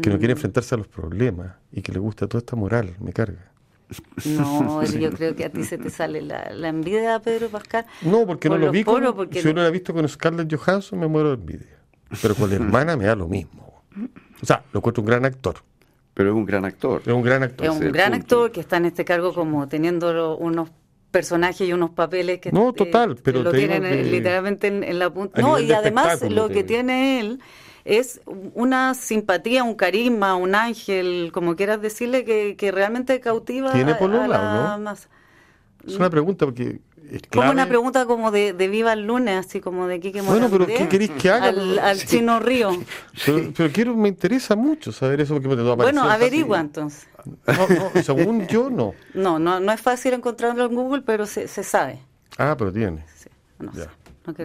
que 0.00 0.08
no 0.08 0.18
quiere 0.18 0.34
mm. 0.34 0.38
enfrentarse 0.38 0.74
a 0.74 0.78
los 0.78 0.88
problemas 0.88 1.56
y 1.72 1.82
que 1.82 1.92
le 1.92 1.98
gusta 1.98 2.26
toda 2.26 2.38
esta 2.38 2.56
moral, 2.56 2.96
me 3.00 3.12
carga. 3.12 3.51
No, 4.24 4.82
yo 5.00 5.10
creo 5.12 5.34
que 5.34 5.44
a 5.44 5.50
ti 5.50 5.64
se 5.64 5.78
te 5.78 5.90
sale 5.90 6.22
la, 6.22 6.50
la 6.52 6.68
envidia, 6.68 7.20
Pedro 7.20 7.48
Pascal. 7.48 7.86
No, 8.02 8.26
porque 8.26 8.48
no 8.48 8.58
lo 8.58 8.70
vi. 8.70 8.84
Con, 8.84 9.02
si 9.32 9.40
yo 9.40 9.54
no 9.54 9.62
lo 9.62 9.68
he 9.68 9.70
visto 9.70 9.92
con 9.92 10.08
Scarlett 10.08 10.52
Johansson, 10.54 10.98
me 10.98 11.06
muero 11.06 11.30
de 11.30 11.34
envidia. 11.34 11.78
Pero 12.20 12.34
con 12.34 12.50
la 12.50 12.56
hermana 12.56 12.96
me 12.96 13.04
da 13.04 13.16
lo 13.16 13.28
mismo. 13.28 13.82
O 14.42 14.46
sea, 14.46 14.64
lo 14.72 14.78
encuentro 14.80 15.02
un 15.02 15.06
gran 15.06 15.24
actor. 15.24 15.56
Pero 16.14 16.30
es 16.30 16.36
un 16.36 16.44
gran 16.44 16.64
actor. 16.64 17.02
Es 17.06 17.12
un 17.12 17.22
gran 17.22 17.42
actor. 17.42 17.66
Es 17.66 17.72
un 17.72 17.92
gran 17.92 18.14
actor 18.14 18.52
que 18.52 18.60
está 18.60 18.76
en 18.76 18.86
este 18.86 19.04
cargo 19.04 19.32
como 19.32 19.66
teniendo 19.66 20.36
unos 20.36 20.70
personajes 21.10 21.68
y 21.68 21.72
unos 21.72 21.90
papeles 21.90 22.40
que 22.40 22.50
no 22.50 22.72
total 22.72 23.16
pero 23.22 23.42
lo 23.42 23.52
tienen 23.52 24.10
literalmente 24.10 24.68
en, 24.68 24.98
la 24.98 25.10
punta 25.10 25.42
no 25.42 25.60
y 25.60 25.70
además 25.70 26.22
lo 26.22 26.48
que 26.48 26.64
tiene 26.64 27.20
él 27.20 27.38
es 27.84 28.20
una 28.26 28.94
simpatía, 28.94 29.64
un 29.64 29.74
carisma, 29.74 30.36
un 30.36 30.54
ángel, 30.54 31.30
como 31.32 31.56
quieras 31.56 31.80
decirle, 31.80 32.24
que, 32.24 32.56
que 32.56 32.70
realmente 32.70 33.20
cautiva 33.20 33.72
¿Tiene 33.72 33.92
a, 33.92 34.28
la 34.28 34.78
¿no? 34.78 34.92
Es 34.92 35.96
una 35.96 36.10
pregunta 36.10 36.46
porque 36.46 36.80
como 37.30 37.50
una 37.50 37.66
pregunta 37.66 38.06
como 38.06 38.30
de, 38.30 38.52
de, 38.52 38.68
Viva 38.68 38.92
el 38.92 39.06
lunes, 39.06 39.46
así 39.46 39.60
como 39.60 39.86
de 39.86 40.00
Quique 40.00 40.22
Bueno, 40.22 40.48
pero 40.50 40.66
¿qué 40.66 40.88
queréis 40.88 41.10
que 41.10 41.30
haga? 41.30 41.48
Al, 41.48 41.98
chino 42.06 42.40
Río. 42.40 42.70
Pero, 43.26 43.70
quiero, 43.72 43.94
me 43.94 44.08
interesa 44.08 44.56
mucho 44.56 44.92
saber 44.92 45.20
eso 45.20 45.34
porque 45.34 45.48
me 45.48 45.74
Bueno, 45.74 46.08
averigua 46.08 46.60
entonces. 46.60 47.08
No, 47.24 47.90
no, 47.94 48.02
según 48.02 48.46
yo 48.46 48.70
no. 48.70 48.94
No, 49.14 49.38
no, 49.38 49.60
no 49.60 49.72
es 49.72 49.80
fácil 49.80 50.14
encontrarlo 50.14 50.64
en 50.64 50.74
Google, 50.74 51.02
pero 51.02 51.26
se, 51.26 51.48
se 51.48 51.62
sabe. 51.62 51.98
Ah, 52.38 52.54
pero 52.56 52.72
tiene. 52.72 53.04
Sí, 53.14 53.28
no 53.58 53.74
sé 53.74 53.88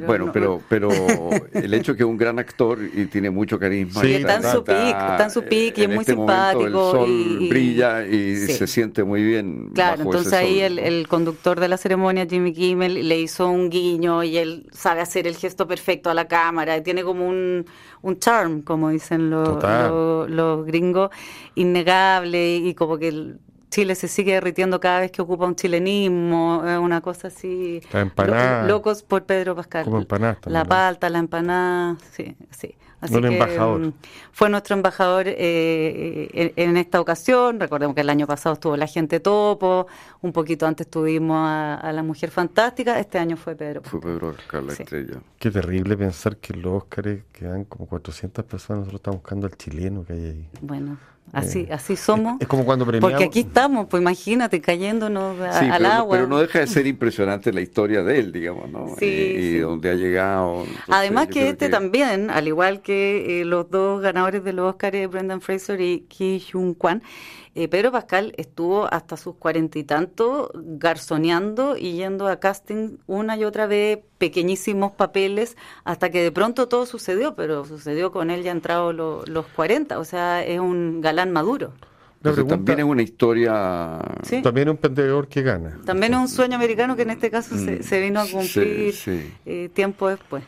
bueno, 0.05 0.31
pero, 0.33 0.61
pero 0.67 0.89
el 1.53 1.73
hecho 1.73 1.95
que 1.95 2.03
es 2.03 2.09
un 2.09 2.17
gran 2.17 2.39
actor 2.39 2.79
y 2.81 3.05
tiene 3.05 3.29
mucho 3.29 3.59
carisma. 3.59 4.01
Sí, 4.01 4.13
está, 4.15 4.35
en 4.37 4.43
su 4.43 4.63
pic, 4.63 4.75
está 4.75 5.23
en 5.25 5.31
su 5.31 5.43
pic 5.43 5.77
y 5.77 5.81
es 5.83 5.87
muy 5.87 5.99
este 5.99 6.13
simpático. 6.13 6.65
el 6.65 6.73
sol 6.73 7.49
brilla 7.49 8.05
y 8.05 8.35
se 8.35 8.65
siente 8.65 9.03
muy 9.03 9.23
bien. 9.23 9.71
Claro, 9.73 10.03
entonces 10.03 10.33
ahí 10.33 10.61
el, 10.61 10.79
el, 10.79 11.07
conductor 11.07 11.59
de 11.59 11.67
la 11.67 11.77
ceremonia, 11.77 12.25
Jimmy 12.27 12.53
Kimmel, 12.53 13.07
le 13.07 13.19
hizo 13.19 13.49
un 13.49 13.69
guiño 13.69 14.23
y 14.23 14.37
él 14.37 14.67
sabe 14.71 15.01
hacer 15.01 15.27
el 15.27 15.35
gesto 15.35 15.67
perfecto 15.67 16.09
a 16.09 16.13
la 16.13 16.27
cámara. 16.27 16.81
Tiene 16.81 17.03
como 17.03 17.27
un, 17.27 17.65
un 18.01 18.19
charm, 18.19 18.63
como 18.63 18.89
dicen 18.89 19.29
los, 19.29 19.61
los, 19.61 20.29
los 20.29 20.65
gringos, 20.65 21.11
innegable 21.55 22.57
y 22.57 22.73
como 22.73 22.97
que 22.97 23.35
Chile 23.69 23.95
se 23.95 24.07
sigue 24.07 24.33
derritiendo 24.33 24.79
cada 24.79 25.01
vez 25.01 25.11
que 25.11 25.21
ocupa 25.21 25.45
un 25.45 25.55
chilenismo, 25.55 26.59
una 26.81 27.01
cosa 27.01 27.27
así. 27.27 27.81
La 27.91 28.01
empanada. 28.01 28.67
locos 28.67 29.03
por 29.03 29.25
Pedro 29.25 29.55
Pascal. 29.55 29.85
La 30.45 30.65
palta, 30.65 31.09
la 31.09 31.19
empanada, 31.19 31.97
sí, 32.11 32.35
sí. 32.51 32.75
Así 32.99 33.15
un 33.15 33.25
embajador. 33.25 33.79
Mm, 33.79 33.93
fue 34.31 34.49
nuestro 34.49 34.75
embajador 34.75 35.25
eh, 35.27 36.53
en, 36.55 36.77
esta 36.77 36.99
ocasión. 36.99 37.59
Recordemos 37.59 37.93
que 37.93 38.01
el 38.01 38.09
año 38.09 38.25
pasado 38.25 38.53
estuvo 38.53 38.75
la 38.75 38.87
gente 38.87 39.19
topo, 39.19 39.85
un 40.21 40.31
poquito 40.31 40.65
antes 40.65 40.87
tuvimos 40.89 41.37
a, 41.37 41.91
la 41.93 42.01
mujer 42.01 42.31
fantástica, 42.31 42.99
este 42.99 43.19
año 43.19 43.37
fue 43.37 43.55
Pedro. 43.55 43.81
Fue 43.83 44.01
Pedro 44.01 44.33
Pascal 44.33 44.67
la 44.67 44.73
estrella. 44.73 45.19
Qué 45.37 45.51
terrible 45.51 45.95
pensar 45.95 46.37
que 46.37 46.53
los 46.55 46.73
Óscares 46.73 47.23
quedan 47.31 47.65
como 47.65 47.85
400 47.85 48.43
personas, 48.45 48.79
nosotros 48.79 48.99
estamos 48.99 49.21
buscando 49.21 49.45
al 49.45 49.55
chileno 49.57 50.03
que 50.03 50.13
hay 50.13 50.25
ahí. 50.25 50.49
Bueno. 50.61 50.97
Así, 51.33 51.59
eh, 51.59 51.73
así 51.73 51.95
somos. 51.95 52.39
Es, 52.39 52.47
como 52.47 52.65
cuando 52.65 52.85
premiamos. 52.85 53.11
Porque 53.11 53.25
aquí 53.25 53.41
estamos, 53.41 53.87
pues 53.87 54.01
imagínate, 54.01 54.61
cayéndonos 54.61 55.39
al 55.39 55.85
agua. 55.85 56.15
Pero 56.15 56.27
no 56.27 56.39
deja 56.39 56.59
de 56.59 56.67
ser 56.67 56.87
impresionante 56.87 57.51
la 57.51 57.61
historia 57.61 58.03
de 58.03 58.19
él, 58.19 58.31
digamos, 58.31 58.69
¿no? 58.69 58.95
Sí, 58.97 59.05
y, 59.05 59.57
donde 59.57 59.89
ha 59.89 59.95
llegado. 59.95 60.65
Además 60.87 61.27
que 61.27 61.49
este 61.49 61.69
también, 61.69 62.29
al 62.29 62.47
igual 62.47 62.81
que 62.81 63.41
eh, 63.41 63.45
los 63.45 63.69
dos 63.69 64.01
ganadores 64.01 64.43
de 64.43 64.53
los 64.53 64.69
Oscars, 64.69 65.09
Brendan 65.09 65.41
Fraser 65.41 65.81
y 65.81 66.01
Ki 66.01 66.39
Hyun 66.39 66.73
Kwan, 66.73 67.03
eh, 67.59 67.67
Pedro 67.69 67.91
Pascal 67.91 68.33
estuvo 68.37 68.85
hasta 68.93 69.17
sus 69.17 69.33
cuarenta 69.33 69.79
y 69.79 69.83
tantos 69.83 70.51
garzoneando 70.53 71.75
y 71.75 71.93
yendo 71.93 72.27
a 72.27 72.39
casting 72.39 72.97
una 73.07 73.35
y 73.35 73.45
otra 73.45 73.65
vez, 73.65 73.97
pequeñísimos 74.19 74.91
papeles, 74.91 75.57
hasta 75.83 76.11
que 76.11 76.21
de 76.21 76.31
pronto 76.31 76.67
todo 76.67 76.85
sucedió, 76.85 77.33
pero 77.33 77.65
sucedió 77.65 78.11
con 78.11 78.29
él 78.29 78.43
ya 78.43 78.51
entrado 78.51 78.93
los 78.93 79.47
cuarenta, 79.55 79.97
o 79.97 80.03
sea, 80.03 80.45
es 80.45 80.59
un 80.59 81.01
galán 81.01 81.16
maduro. 81.25 81.73
también 82.21 82.79
es 82.79 82.85
una 82.85 83.01
historia. 83.01 83.99
También 84.43 84.67
es 84.67 84.71
un 84.71 84.77
pendedor 84.77 85.27
que 85.27 85.41
gana. 85.41 85.79
También 85.85 86.13
es 86.13 86.19
un 86.19 86.27
sueño 86.27 86.55
americano 86.55 86.95
que 86.95 87.01
en 87.03 87.11
este 87.11 87.29
caso 87.31 87.57
se, 87.57 87.79
mm. 87.79 88.01
vino 88.01 88.19
a 88.19 88.27
cumplir 88.27 88.93
eh, 89.45 89.69
tiempo 89.73 90.07
después. 90.09 90.43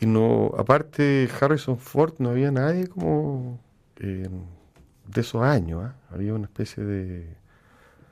Y 0.00 0.06
no, 0.06 0.52
aparte 0.56 1.28
Harrison 1.40 1.78
Ford, 1.78 2.14
no 2.18 2.30
había 2.30 2.50
nadie 2.50 2.86
como. 2.86 3.58
Eh, 4.00 4.28
de 5.08 5.20
esos 5.20 5.42
años. 5.42 5.82
¿ah? 5.84 5.94
Había 6.12 6.34
una 6.34 6.44
especie 6.44 6.84
de... 6.84 7.36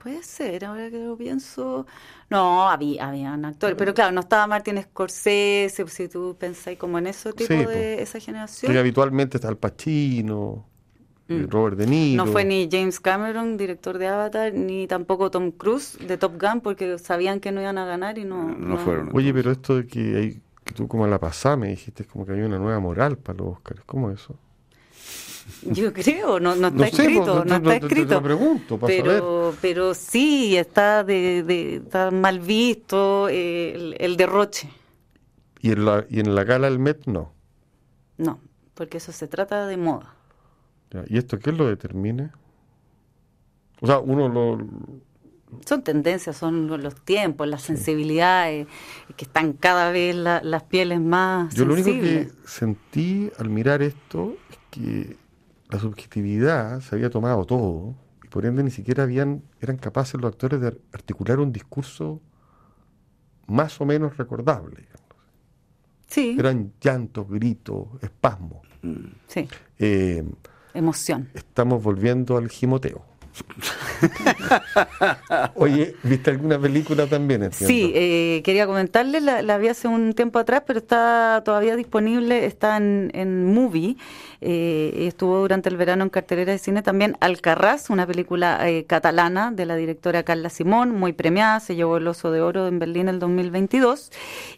Puede 0.02 0.22
ser, 0.22 0.64
ahora 0.64 0.88
que 0.88 1.04
lo 1.04 1.16
pienso. 1.16 1.86
No, 2.30 2.68
había, 2.68 3.08
habían 3.08 3.44
actores, 3.44 3.76
pero 3.76 3.92
claro, 3.92 4.12
no 4.12 4.20
estaba 4.20 4.46
Martin 4.46 4.80
Scorsese, 4.80 5.86
si 5.88 6.08
tú 6.08 6.36
pensáis 6.38 6.78
como 6.78 6.98
en 6.98 7.08
ese 7.08 7.32
tipo 7.32 7.52
de 7.52 8.00
esa 8.00 8.20
generación. 8.20 8.72
Y 8.72 8.78
habitualmente 8.78 9.36
está 9.36 9.48
el 9.48 9.56
Pacino. 9.56 10.64
Robert 11.28 11.76
De 11.76 11.86
Niro. 11.86 12.24
No 12.24 12.30
fue 12.30 12.44
ni 12.44 12.68
James 12.70 13.00
Cameron, 13.00 13.56
director 13.56 13.98
de 13.98 14.06
Avatar, 14.06 14.52
ni 14.54 14.86
tampoco 14.86 15.30
Tom 15.30 15.50
Cruise 15.50 15.98
de 15.98 16.16
Top 16.16 16.40
Gun, 16.40 16.60
porque 16.60 16.98
sabían 16.98 17.40
que 17.40 17.50
no 17.50 17.60
iban 17.60 17.78
a 17.78 17.84
ganar 17.84 18.18
y 18.18 18.24
no, 18.24 18.54
no, 18.56 18.78
fueron. 18.78 19.10
Oye, 19.12 19.34
pero 19.34 19.50
esto 19.50 19.76
de 19.76 19.86
que, 19.86 20.16
hay, 20.16 20.40
que 20.64 20.74
tú 20.74 20.86
como 20.86 21.06
la 21.06 21.18
pasada 21.18 21.56
me 21.56 21.68
dijiste 21.68 22.04
como 22.04 22.24
que 22.24 22.32
hay 22.32 22.42
una 22.42 22.58
nueva 22.58 22.78
moral 22.78 23.18
para 23.18 23.38
los 23.38 23.54
Oscars, 23.54 23.82
¿cómo 23.86 24.10
es 24.10 24.20
eso? 24.20 24.36
Yo 25.62 25.92
creo, 25.92 26.40
no, 26.40 26.54
no 26.56 26.68
está 26.68 26.86
escrito, 26.86 27.44
no, 27.44 27.56
está 27.56 27.76
escrito. 27.76 28.22
pregunto, 28.22 28.78
pero, 28.78 29.54
pero 29.60 29.94
sí 29.94 30.56
está 30.56 31.04
de, 31.04 31.76
está 31.76 32.10
mal 32.10 32.40
visto 32.40 33.28
eh, 33.28 33.94
el, 33.98 34.16
derroche. 34.16 34.68
¿Y 35.60 35.70
en, 35.70 35.84
la, 35.84 36.04
¿Y 36.08 36.20
en 36.20 36.34
la 36.34 36.44
gala 36.44 36.68
del 36.68 36.78
Met 36.78 37.06
no? 37.06 37.32
No, 38.18 38.40
porque 38.74 38.98
eso 38.98 39.12
se 39.12 39.28
trata 39.28 39.66
de 39.66 39.76
moda. 39.76 40.15
¿Y 41.08 41.18
esto 41.18 41.38
qué 41.38 41.52
lo 41.52 41.66
determina? 41.66 42.32
O 43.80 43.86
sea, 43.86 43.98
uno 43.98 44.28
lo... 44.28 44.58
Son 45.64 45.82
tendencias, 45.82 46.36
son 46.36 46.66
los 46.82 46.94
tiempos, 47.02 47.46
las 47.46 47.62
sensibilidades, 47.62 48.66
que 49.16 49.24
están 49.24 49.52
cada 49.52 49.90
vez 49.92 50.14
las 50.16 50.62
pieles 50.64 51.00
más 51.00 51.54
Yo 51.54 51.64
lo 51.64 51.74
único 51.74 51.90
que 51.90 52.30
sentí 52.44 53.30
al 53.38 53.48
mirar 53.48 53.80
esto 53.80 54.36
es 54.50 54.58
que 54.70 55.16
la 55.70 55.78
subjetividad 55.78 56.80
se 56.80 56.94
había 56.94 57.10
tomado 57.10 57.44
todo 57.44 57.94
y 58.24 58.28
por 58.28 58.44
ende 58.44 58.62
ni 58.64 58.70
siquiera 58.70 59.04
habían, 59.04 59.42
eran 59.60 59.76
capaces 59.76 60.20
los 60.20 60.32
actores 60.32 60.60
de 60.60 60.76
articular 60.92 61.38
un 61.38 61.52
discurso 61.52 62.20
más 63.46 63.80
o 63.80 63.86
menos 63.86 64.16
recordable. 64.16 64.88
Sí. 66.08 66.36
Eran 66.38 66.72
llantos, 66.80 67.28
gritos, 67.28 67.86
espasmos. 68.02 68.66
Sí. 69.28 69.48
Eh, 69.78 70.24
Emoción. 70.76 71.28
Estamos 71.34 71.82
volviendo 71.82 72.36
al 72.36 72.48
gimoteo. 72.48 73.16
Oye, 75.54 75.94
¿viste 76.02 76.30
alguna 76.30 76.58
película 76.58 77.06
también? 77.06 77.50
Sí, 77.52 77.92
eh, 77.94 78.42
quería 78.44 78.66
comentarle, 78.66 79.20
la, 79.20 79.42
la, 79.42 79.58
vi 79.58 79.68
hace 79.68 79.88
un 79.88 80.14
tiempo 80.14 80.38
atrás, 80.38 80.62
pero 80.66 80.78
está 80.78 81.42
todavía 81.44 81.76
disponible, 81.76 82.46
está 82.46 82.76
en, 82.76 83.10
en 83.14 83.52
Movie. 83.52 83.96
Eh, 84.48 85.08
estuvo 85.08 85.40
durante 85.40 85.68
el 85.68 85.76
verano 85.76 86.04
en 86.04 86.08
cartelera 86.08 86.52
de 86.52 86.58
cine 86.58 86.80
también 86.80 87.16
Alcarraz, 87.18 87.90
una 87.90 88.06
película 88.06 88.70
eh, 88.70 88.84
catalana 88.84 89.50
de 89.50 89.66
la 89.66 89.74
directora 89.74 90.22
Carla 90.22 90.50
Simón, 90.50 90.92
muy 90.92 91.12
premiada, 91.12 91.58
se 91.58 91.74
llevó 91.74 91.96
el 91.96 92.06
Oso 92.06 92.30
de 92.30 92.42
Oro 92.42 92.68
en 92.68 92.78
Berlín 92.78 93.08
el 93.08 93.18
2022, 93.18 94.12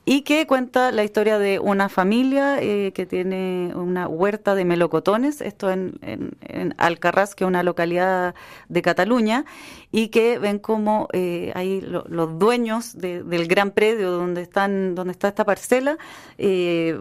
y 0.05 0.25
que 0.25 0.47
cuenta 0.47 0.93
la 0.93 1.05
historia 1.05 1.39
de 1.39 1.59
una 1.59 1.89
familia 1.89 2.61
eh, 2.61 2.93
que 2.93 3.07
tiene 3.07 3.73
una 3.75 4.09
huerta 4.09 4.55
de 4.55 4.67
melocotones, 4.67 5.41
esto 5.41 5.71
en, 5.71 5.95
en, 6.03 6.37
en 6.41 6.75
Alcarraz, 6.77 7.35
que 7.35 7.45
es 7.45 7.49
una 7.49 7.63
localidad 7.63 8.35
de 8.69 8.83
Cataluña, 8.83 9.47
y 9.91 10.09
que 10.09 10.39
ven 10.39 10.59
como 10.59 11.09
eh, 11.13 11.51
ahí 11.55 11.81
los 11.81 12.39
dueños 12.39 12.97
del 12.99 13.49
gran 13.49 13.71
predio 13.71 14.11
donde 14.11 14.43
están 14.43 14.95
donde 14.95 15.13
está 15.13 15.29
esta 15.29 15.45
parcela 15.45 15.97
eh, 16.37 17.01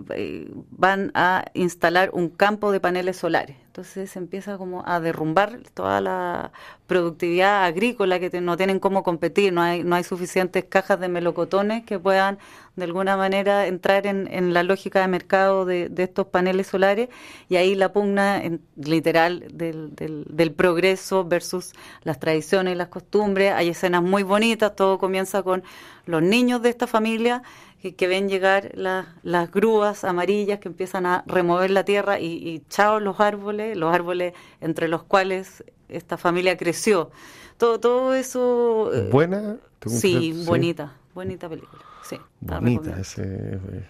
van 0.71 1.11
a 1.13 1.45
instalar 1.53 2.11
un 2.13 2.29
campo 2.29 2.71
de 2.71 2.76
paneles 2.79 3.17
solares 3.17 3.55
entonces 3.77 4.09
se 4.09 4.17
empieza 4.17 4.57
como 4.57 4.83
a 4.87 4.99
derrumbar 4.99 5.59
toda 5.75 6.01
la 6.01 6.51
productividad 6.87 7.63
agrícola 7.63 8.19
que 8.19 8.41
no 8.41 8.57
tienen 8.57 8.79
cómo 8.79 9.03
competir, 9.03 9.53
no 9.53 9.61
hay, 9.61 9.83
no 9.83 9.95
hay 9.95 10.03
suficientes 10.03 10.65
cajas 10.65 10.99
de 10.99 11.07
melocotones 11.09 11.85
que 11.85 11.99
puedan 11.99 12.39
de 12.75 12.85
alguna 12.85 13.17
manera 13.17 13.67
entrar 13.67 14.07
en, 14.07 14.27
en 14.33 14.55
la 14.55 14.63
lógica 14.63 15.01
de 15.01 15.07
mercado 15.07 15.65
de, 15.65 15.89
de, 15.89 16.03
estos 16.03 16.25
paneles 16.25 16.65
solares 16.65 17.09
y 17.49 17.57
ahí 17.57 17.75
la 17.75 17.93
pugna 17.93 18.43
en, 18.43 18.61
literal 18.77 19.45
del, 19.53 19.95
del, 19.95 20.25
del, 20.27 20.51
progreso 20.53 21.23
versus 21.23 21.73
las 22.01 22.19
tradiciones 22.19 22.73
y 22.73 22.77
las 22.77 22.87
costumbres. 22.87 23.53
Hay 23.53 23.69
escenas 23.69 24.01
muy 24.01 24.23
bonitas, 24.23 24.75
todo 24.75 24.97
comienza 24.97 25.43
con 25.43 25.61
los 26.07 26.23
niños 26.23 26.63
de 26.63 26.69
esta 26.69 26.87
familia 26.87 27.43
que, 27.81 28.07
ven 28.07 28.29
llegar 28.29 28.71
las 28.75 29.51
grúas 29.51 30.03
amarillas 30.03 30.59
que 30.59 30.67
empiezan 30.67 31.05
a 31.05 31.23
remover 31.27 31.71
la 31.71 31.83
tierra 31.83 32.19
y, 32.19 32.25
y 32.25 32.63
chao 32.69 32.99
los 32.99 33.19
árboles, 33.19 33.77
los 33.77 33.93
árboles 33.93 34.33
entre 34.61 34.87
los 34.87 35.03
cuales 35.03 35.63
esta 35.89 36.17
familia 36.17 36.57
creció. 36.57 37.11
Todo, 37.57 37.79
todo 37.79 38.13
eso... 38.13 38.91
Eh, 38.93 39.09
¿Buena? 39.11 39.57
Sí, 39.85 40.43
bonita, 40.45 40.95
bonita 41.13 41.49
película. 41.49 41.81
Sí, 42.03 42.17
bonita, 42.39 42.99
ese, 42.99 43.23
eh, 43.23 43.87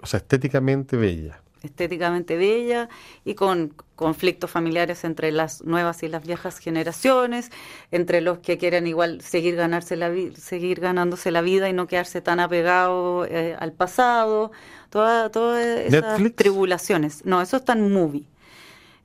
o 0.00 0.06
sea, 0.06 0.18
estéticamente 0.18 0.96
bella. 0.96 1.40
Estéticamente 1.62 2.36
bella 2.36 2.88
y 3.24 3.34
con 3.34 3.72
conflictos 3.94 4.50
familiares 4.50 5.04
entre 5.04 5.32
las 5.32 5.64
nuevas 5.64 6.02
y 6.02 6.08
las 6.08 6.24
viejas 6.26 6.58
generaciones, 6.58 7.50
entre 7.90 8.20
los 8.20 8.38
que 8.38 8.58
quieren 8.58 8.86
igual 8.86 9.20
seguir 9.22 9.56
ganarse 9.56 9.96
la 9.96 10.12
seguir 10.36 10.80
ganándose 10.80 11.30
la 11.30 11.40
vida 11.40 11.68
y 11.68 11.72
no 11.72 11.86
quedarse 11.86 12.20
tan 12.20 12.40
apegado 12.40 13.24
eh, 13.24 13.56
al 13.58 13.72
pasado, 13.72 14.52
todas 14.90 15.34
esas 15.34 16.20
tribulaciones. 16.34 17.24
No, 17.24 17.40
eso 17.40 17.56
está 17.56 17.72
en 17.72 17.92
movie. 17.92 18.26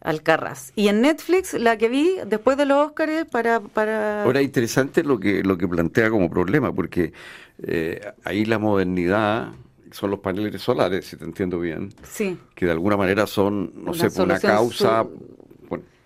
Alcarraz. 0.01 0.71
Y 0.75 0.87
en 0.87 1.01
Netflix, 1.01 1.53
la 1.53 1.77
que 1.77 1.87
vi 1.87 2.15
después 2.25 2.57
de 2.57 2.65
los 2.65 2.87
Óscares 2.87 3.25
para, 3.25 3.59
para... 3.59 4.23
Ahora, 4.23 4.41
interesante 4.41 5.03
lo 5.03 5.19
que, 5.19 5.43
lo 5.43 5.59
que 5.59 5.67
plantea 5.67 6.09
como 6.09 6.27
problema, 6.27 6.73
porque 6.73 7.13
eh, 7.61 8.01
ahí 8.23 8.45
la 8.45 8.57
modernidad 8.57 9.49
son 9.91 10.11
los 10.11 10.19
paneles 10.19 10.61
solares, 10.61 11.05
si 11.05 11.17
te 11.17 11.25
entiendo 11.25 11.59
bien. 11.59 11.93
Sí. 12.03 12.37
Que 12.55 12.65
de 12.65 12.71
alguna 12.71 12.97
manera 12.97 13.27
son, 13.27 13.71
no 13.83 13.93
sé, 13.93 14.09
una 14.21 14.39
causa 14.39 15.05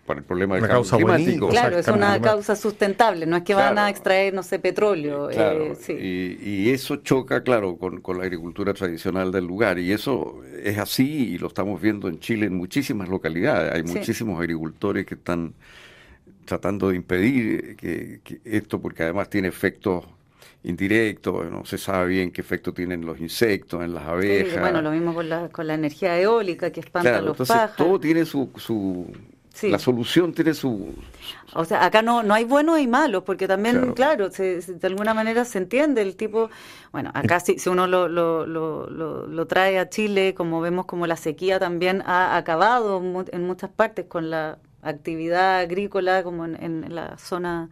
para 0.06 0.19
el 0.19 0.26
problema 0.26 0.56
del 0.56 0.67
cambio 0.67 0.91
climático. 0.91 1.50
Claro, 1.50 1.80
es 1.80 1.88
una 1.88 2.21
causa 2.21 2.56
sustentable, 2.56 3.26
no 3.26 3.38
es 3.38 3.43
que 3.43 3.56
van 3.56 3.78
a 3.80 3.89
extraer, 3.89 4.34
no 4.34 4.43
sé, 4.43 4.60
petróleo. 4.60 5.30
Eh, 5.32 6.38
y, 6.41 6.69
eso 6.69 6.98
choca, 6.98 7.41
claro, 7.41 7.78
con, 7.78 8.02
la 8.17 8.24
agricultura 8.24 8.74
tradicional 8.74 9.32
del 9.32 9.45
lugar. 9.45 9.80
Y 9.80 9.91
eso 9.91 10.41
es 10.63 10.78
así 10.78 11.34
y 11.34 11.38
lo 11.38 11.48
estamos 11.48 11.82
viendo 11.82 12.08
en 12.08 12.19
Chile 12.19 12.45
en 12.45 12.56
muchísimas 12.56 13.10
localidades. 13.10 13.74
Hay 13.74 13.84
muchísimos 13.84 14.39
agricultores 14.39 15.06
que 15.06 15.15
están 15.15 15.56
tratando 16.45 16.89
de 16.89 16.98
impedir 16.98 17.76
que 17.76 18.21
esto, 18.45 18.80
porque 18.80 19.04
además 19.04 19.30
tiene 19.32 19.48
efectos 19.48 20.06
indirecto, 20.65 21.43
no 21.45 21.63
se 21.65 21.78
sabe 21.78 22.08
bien 22.08 22.32
qué 22.32 22.41
efecto 22.41 22.73
tienen 22.73 23.06
los 23.06 23.19
insectos 23.19 23.84
en 23.84 23.93
las 23.93 24.04
abejas. 24.04 24.60
bueno, 24.60 24.82
lo 24.82 24.91
mismo 24.91 25.13
con 25.13 25.30
la, 25.30 25.49
con 25.49 25.67
la 25.67 25.75
energía 25.75 26.19
eólica 26.19 26.71
que 26.71 26.80
espanta 26.80 27.17
a 27.17 27.21
los 27.21 27.39
entonces 27.39 27.75
Todo 27.78 27.99
tiene 27.99 28.25
su, 28.25 28.49
su 28.58 29.08
la 29.63 29.80
solución 29.80 30.34
tiene 30.34 30.54
su... 30.54 30.93
O 31.54 31.63
sea, 31.63 31.86
acá 31.86 32.01
no, 32.01 32.23
no 32.23 32.34
hay 32.34 32.43
buenos 32.43 32.80
y 32.80 32.88
malos, 32.88 33.23
porque 33.23 33.47
también, 33.47 33.93
claro, 33.93 34.30
de 34.30 34.80
alguna 34.84 35.13
manera 35.13 35.45
se 35.45 35.60
entiende 35.60 36.01
el 36.01 36.15
tipo... 36.15 36.49
Bueno, 36.91 37.12
acá 37.13 37.39
si, 37.39 37.58
si 37.58 37.69
uno 37.69 37.88
lo, 37.88 38.10
lo, 38.10 38.45
lo, 38.45 38.88
lo, 38.88 39.47
trae 39.47 39.80
a 39.80 39.89
Chile, 39.89 40.34
como 40.36 40.60
vemos 40.60 40.86
como 40.86 41.08
la 41.08 41.15
sequía 41.15 41.58
también 41.60 42.04
ha 42.06 42.36
acabado 42.36 43.01
en 43.32 43.47
muchas 43.47 43.69
partes 43.69 44.06
con 44.06 44.30
la 44.30 44.58
actividad 44.82 45.60
agrícola, 45.60 46.23
como 46.23 46.45
en, 46.45 46.62
en 46.62 46.93
la 46.93 47.17
zona 47.17 47.69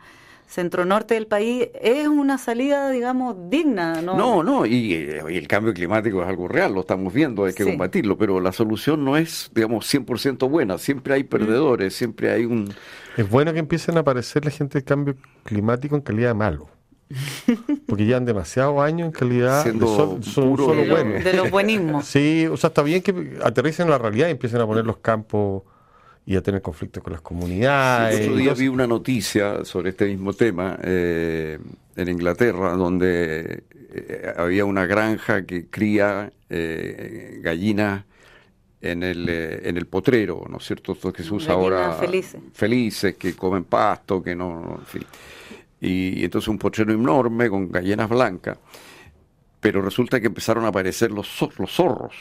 centro 0.53 0.85
norte 0.85 1.15
del 1.15 1.25
país 1.25 1.69
es 1.81 2.07
una 2.07 2.37
salida, 2.37 2.91
digamos, 2.91 3.35
digna. 3.49 4.01
No, 4.01 4.15
no, 4.15 4.43
no 4.43 4.65
y, 4.65 4.93
el 4.93 5.47
cambio 5.47 5.73
climático 5.73 6.21
es 6.21 6.27
algo 6.27 6.47
real, 6.47 6.73
lo 6.73 6.81
estamos 6.81 7.11
viendo, 7.11 7.45
hay 7.45 7.53
que 7.53 7.63
combatirlo, 7.63 8.17
pero 8.17 8.39
la 8.39 8.51
solución 8.51 9.03
no 9.03 9.17
es, 9.17 9.49
digamos, 9.53 9.91
100% 9.91 10.47
buena, 10.49 10.77
siempre 10.77 11.15
hay 11.15 11.23
perdedores, 11.23 11.95
siempre 11.95 12.31
hay 12.31 12.45
un... 12.45 12.71
Es 13.17 13.27
bueno 13.29 13.51
que 13.53 13.59
empiecen 13.59 13.97
a 13.97 14.01
aparecer 14.01 14.45
la 14.45 14.51
gente 14.51 14.77
del 14.77 14.85
cambio 14.85 15.15
climático 15.43 15.95
en 15.95 16.01
calidad 16.01 16.29
de 16.29 16.33
malo. 16.35 16.69
Porque 17.87 18.05
llevan 18.05 18.25
demasiados 18.25 18.79
años 18.81 19.07
en 19.07 19.11
calidad 19.11 19.65
de, 19.65 19.79
son, 19.79 20.23
solo 20.23 20.85
buenos. 20.85 21.23
De 21.23 21.33
los 21.33 21.49
buenismos. 21.49 22.05
Sí, 22.05 22.47
o 22.47 22.57
sea, 22.57 22.69
está 22.69 22.81
bien 22.81 23.01
que 23.01 23.37
aterricen 23.43 23.85
en 23.85 23.91
la 23.91 23.97
realidad 23.97 24.27
y 24.27 24.31
empiecen 24.31 24.61
a 24.61 24.65
poner 24.65 24.85
los 24.85 24.97
campos 24.97 25.63
y 26.25 26.35
a 26.35 26.41
tener 26.41 26.61
conflictos 26.61 27.03
con 27.03 27.13
las 27.13 27.21
comunidades. 27.21 28.19
el 28.19 28.29
otro 28.29 28.37
día 28.37 28.53
vi 28.53 28.67
una 28.67 28.87
noticia 28.87 29.65
sobre 29.65 29.89
este 29.89 30.05
mismo 30.05 30.33
tema 30.33 30.79
eh, 30.81 31.59
en 31.95 32.09
Inglaterra, 32.09 32.73
donde 32.73 33.63
eh, 33.93 34.33
había 34.37 34.65
una 34.65 34.85
granja 34.85 35.45
que 35.45 35.67
cría 35.67 36.31
eh, 36.49 37.39
gallinas 37.41 38.05
en 38.81 39.03
el, 39.03 39.29
en 39.29 39.77
el 39.77 39.85
potrero, 39.85 40.45
¿no 40.49 40.57
es 40.57 40.65
cierto? 40.65 40.93
Esto 40.93 41.11
que 41.11 41.23
se 41.23 41.33
usa 41.33 41.53
ahora. 41.53 41.93
Felices. 41.93 42.41
Felices, 42.53 43.15
que 43.15 43.33
comen 43.33 43.63
pasto, 43.63 44.21
que 44.21 44.35
no. 44.35 44.77
En 44.79 44.85
fin. 44.85 45.03
Y 45.79 46.23
entonces 46.23 46.49
un 46.49 46.57
potrero 46.57 46.93
enorme 46.93 47.49
con 47.49 47.71
gallinas 47.71 48.09
blancas. 48.09 48.57
Pero 49.59 49.81
resulta 49.81 50.19
que 50.19 50.27
empezaron 50.27 50.65
a 50.65 50.67
aparecer 50.67 51.11
los, 51.11 51.29
los 51.57 51.71
zorros 51.71 52.13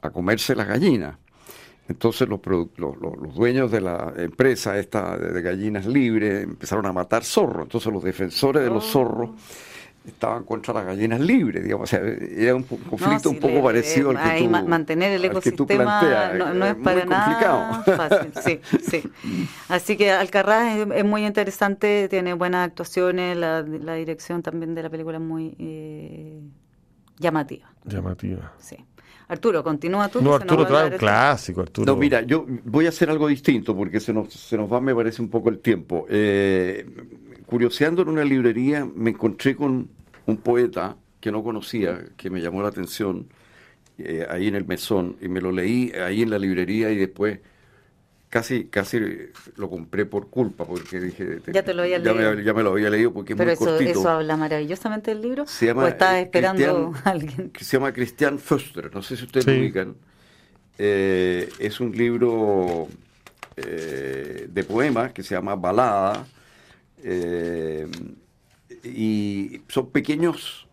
a 0.00 0.10
comerse 0.10 0.54
las 0.54 0.66
gallinas. 0.66 1.16
Entonces 1.88 2.28
los, 2.28 2.40
los, 2.76 3.34
dueños 3.34 3.70
de 3.70 3.80
la 3.80 4.12
empresa 4.16 4.78
esta 4.78 5.16
de 5.16 5.40
gallinas 5.40 5.86
libres 5.86 6.44
empezaron 6.44 6.84
a 6.86 6.92
matar 6.92 7.24
zorros. 7.24 7.64
Entonces 7.64 7.92
los 7.92 8.04
defensores 8.04 8.62
de 8.62 8.68
los 8.68 8.84
oh. 8.88 8.90
zorros 8.90 9.30
estaban 10.08 10.44
contra 10.44 10.74
las 10.74 10.86
gallinas 10.86 11.20
libres, 11.20 11.62
digamos. 11.62 11.84
O 11.84 11.86
sea, 11.86 12.00
era 12.00 12.54
un 12.54 12.62
conflicto 12.62 13.30
un 13.30 13.38
poco 13.38 13.62
parecido 13.62 14.10
al 14.10 14.16
que 14.16 14.44
tú, 14.44 14.50
mantener 14.50 15.12
el 15.12 15.24
ecosistema 15.24 16.32
no, 16.54 16.66
es 16.66 16.74
para 16.76 17.04
nada 17.04 17.82
fácil. 17.84 18.32
Sí, 18.42 18.60
sí. 18.82 19.02
Así 19.68 19.96
que 19.96 20.10
Alcarraz 20.10 20.76
es, 20.94 21.04
muy 21.04 21.26
interesante, 21.26 22.08
tiene 22.08 22.34
buenas 22.34 22.66
actuaciones, 22.66 23.36
la, 23.36 23.62
dirección 23.62 24.42
también 24.42 24.74
de 24.74 24.82
la 24.82 24.90
película 24.90 25.18
es 25.18 25.24
muy 25.24 25.54
eh, 25.58 26.40
llamativa. 27.18 27.72
Llamativa. 27.84 28.52
Sí. 28.58 28.76
Arturo, 29.28 29.62
continúa 29.62 30.08
tú. 30.08 30.22
No, 30.22 30.34
Arturo 30.34 30.66
trae 30.66 30.90
un 30.90 30.96
clásico, 30.96 31.60
Arturo. 31.60 31.92
No, 31.92 31.98
mira, 31.98 32.22
yo 32.22 32.46
voy 32.64 32.86
a 32.86 32.88
hacer 32.88 33.10
algo 33.10 33.28
distinto 33.28 33.76
porque 33.76 34.00
se 34.00 34.12
nos, 34.12 34.32
se 34.32 34.56
nos 34.56 34.72
va, 34.72 34.80
me 34.80 34.94
parece, 34.94 35.20
un 35.20 35.28
poco 35.28 35.50
el 35.50 35.58
tiempo. 35.58 36.06
Eh, 36.08 36.86
curioseando 37.46 38.02
en 38.02 38.08
una 38.08 38.24
librería 38.24 38.86
me 38.86 39.10
encontré 39.10 39.54
con 39.54 39.88
un 40.26 40.36
poeta 40.38 40.96
que 41.20 41.30
no 41.30 41.42
conocía, 41.42 42.04
que 42.16 42.30
me 42.30 42.40
llamó 42.40 42.62
la 42.62 42.68
atención 42.68 43.26
eh, 43.98 44.26
ahí 44.30 44.48
en 44.48 44.54
el 44.54 44.66
mesón, 44.66 45.16
y 45.20 45.28
me 45.28 45.40
lo 45.40 45.52
leí 45.52 45.92
ahí 45.92 46.22
en 46.22 46.30
la 46.30 46.38
librería 46.38 46.90
y 46.90 46.96
después 46.96 47.40
casi 48.28 48.64
casi 48.66 49.00
lo 49.56 49.70
compré 49.70 50.04
por 50.04 50.28
culpa 50.28 50.64
porque 50.66 51.00
dije 51.00 51.40
ya 51.52 51.62
te 51.62 51.72
lo 51.72 51.82
había 51.82 51.98
leído 51.98 52.36
me, 52.36 52.44
ya 52.44 52.52
me 52.52 52.62
lo 52.62 52.72
había 52.72 52.90
leído 52.90 53.12
porque 53.12 53.32
es 53.32 53.38
muy 53.38 53.48
eso, 53.48 53.64
cortito. 53.64 53.90
eso 53.90 54.08
habla 54.08 54.36
maravillosamente 54.36 55.12
del 55.12 55.22
libro 55.22 55.46
se 55.46 55.66
llama, 55.66 55.84
o 55.84 55.86
estás 55.86 56.14
eh, 56.14 56.22
esperando 56.22 56.92
a 57.04 57.10
alguien. 57.10 57.50
que 57.50 57.64
se 57.64 57.76
llama 57.76 57.92
Christian 57.92 58.38
Foster 58.38 58.94
no 58.94 59.02
sé 59.02 59.16
si 59.16 59.24
ustedes 59.24 59.46
lo 59.46 59.54
ubican. 59.54 59.96
Eh, 60.80 61.48
es 61.58 61.80
un 61.80 61.90
libro 61.90 62.86
eh, 63.56 64.46
de 64.48 64.64
poemas 64.64 65.12
que 65.12 65.24
se 65.24 65.34
llama 65.34 65.56
Balada 65.56 66.26
y 68.84 69.62
son 69.68 69.90
pequeños 69.90 70.68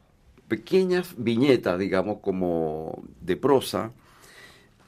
pequeñas 0.48 1.16
viñetas 1.18 1.80
digamos 1.80 2.20
como 2.20 3.02
de 3.22 3.38
prosa 3.38 3.92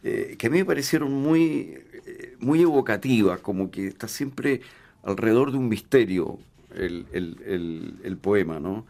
que 0.04 0.48
a 0.48 0.50
mí 0.50 0.60
me 0.60 0.66
parecieron 0.66 1.12
muy 1.12 1.87
muy 2.40 2.62
evocativa, 2.62 3.38
como 3.38 3.72
que 3.72 3.88
está 3.88 4.08
siempre 4.08 4.62
alrededor 5.04 5.52
de 5.52 5.58
un 5.58 5.70
misterio 5.70 6.40
el, 6.76 8.18
poema, 8.22 8.60
¿no? 8.60 8.86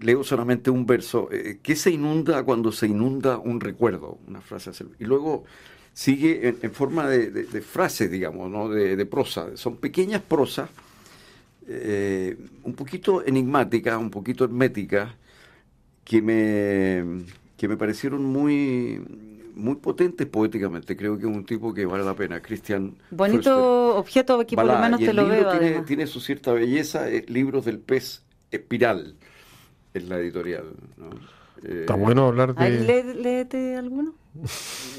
Leo 0.00 0.24
solamente 0.24 0.70
un 0.70 0.84
verso, 0.84 1.28
eh, 1.30 1.58
¿qué 1.62 1.76
se 1.76 1.90
inunda 1.90 2.42
cuando 2.42 2.72
se 2.72 2.86
inunda 2.86 3.38
un 3.38 3.60
recuerdo? 3.60 4.18
Una 4.26 4.40
frase. 4.40 4.72
Y 4.98 5.04
luego 5.04 5.44
sigue 5.92 6.56
en, 6.60 6.72
forma 6.72 7.06
de, 7.08 7.30
de, 7.30 7.60
frases, 7.60 8.10
digamos, 8.10 8.50
¿no? 8.50 8.68
De, 8.68 9.06
prosa. 9.06 9.56
Son 9.56 9.76
pequeñas 9.76 10.22
prosas, 10.22 10.70
eh, 11.68 12.36
un 12.64 12.74
poquito 12.74 13.24
enigmáticas, 13.24 13.96
un 13.96 14.10
poquito 14.10 14.44
herméticas, 14.44 15.12
que 16.04 16.20
me, 16.20 17.24
que 17.56 17.68
me 17.68 17.76
parecieron 17.76 18.24
muy, 18.24 19.00
muy 19.54 19.76
potente 19.76 20.26
poéticamente. 20.26 20.96
Creo 20.96 21.18
que 21.18 21.26
es 21.26 21.36
un 21.36 21.44
tipo 21.44 21.72
que 21.72 21.86
vale 21.86 22.04
la 22.04 22.14
pena. 22.14 22.40
Cristian. 22.40 22.96
Bonito 23.10 23.96
objeto, 23.96 24.40
aquí 24.40 24.56
por 24.56 24.64
lo 24.64 24.78
menos 24.78 25.00
te 25.00 25.12
lo 25.12 25.26
veo. 25.26 25.58
Tiene, 25.58 25.82
tiene, 25.82 26.06
su 26.06 26.20
cierta 26.20 26.52
belleza. 26.52 27.10
Eh, 27.10 27.24
libros 27.28 27.64
del 27.64 27.78
pez 27.78 28.22
espiral 28.50 29.16
es 29.94 30.08
la 30.08 30.18
editorial. 30.18 30.64
Está 31.62 31.94
bueno 31.94 32.28
hablar 32.28 32.54
de. 32.54 33.14
léete 33.14 33.76
alguno. 33.76 34.14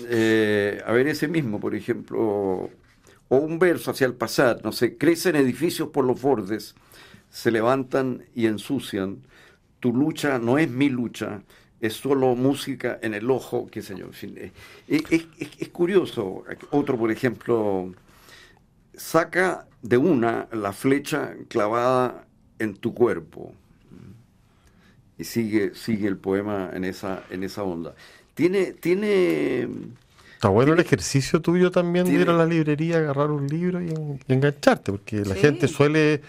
Eh, 0.10 0.82
a 0.86 0.92
ver, 0.92 1.08
ese 1.08 1.28
mismo, 1.28 1.60
por 1.60 1.76
ejemplo. 1.76 2.70
O 3.30 3.38
un 3.38 3.58
verso 3.58 3.92
hacia 3.92 4.06
el 4.06 4.14
pasar. 4.14 4.62
No 4.64 4.72
sé. 4.72 4.98
Crecen 4.98 5.36
edificios 5.36 5.90
por 5.90 6.06
los 6.06 6.22
bordes. 6.22 6.76
Se 7.30 7.52
levantan 7.52 8.26
y 8.36 8.46
ensucian. 8.46 9.24
Tu 9.80 9.92
lucha 9.92 10.40
no 10.40 10.58
es 10.58 10.70
mi 10.70 10.90
lucha 10.90 11.42
es 11.84 11.96
solo 11.96 12.34
música 12.34 12.98
en 13.02 13.14
el 13.14 13.30
ojo, 13.30 13.68
qué 13.70 13.82
sé 13.82 13.98
yo. 13.98 14.06
Eh, 14.22 14.54
es, 14.88 15.68
curioso. 15.68 16.46
Otro, 16.72 16.98
por 16.98 17.12
ejemplo, 17.12 17.94
saca 18.96 19.68
de 19.82 19.98
una 19.98 20.48
la 20.54 20.72
flecha 20.72 21.34
clavada 21.50 22.26
en 22.58 22.76
tu 22.76 22.94
cuerpo. 22.94 23.54
Y 25.18 25.26
sigue, 25.26 25.76
sigue 25.76 26.08
el 26.08 26.16
poema 26.16 26.70
en 26.74 26.86
esa, 26.86 27.24
en 27.30 27.44
esa 27.44 27.64
onda. 27.64 27.94
Tiene, 28.34 28.72
tiene. 28.72 29.68
Está 30.36 30.48
bueno 30.48 30.72
el 30.72 30.80
ejercicio 30.80 31.42
tuyo 31.42 31.70
también 31.70 32.06
de 32.06 32.14
ir 32.14 32.30
a 32.30 32.34
la 32.34 32.46
librería, 32.46 33.00
agarrar 33.00 33.30
un 33.30 33.46
libro 33.46 33.82
y, 33.82 33.94
engancharte, 34.30 34.94
porque 34.94 35.26
la 35.26 35.36
gente 35.36 35.68
suele 35.68 36.22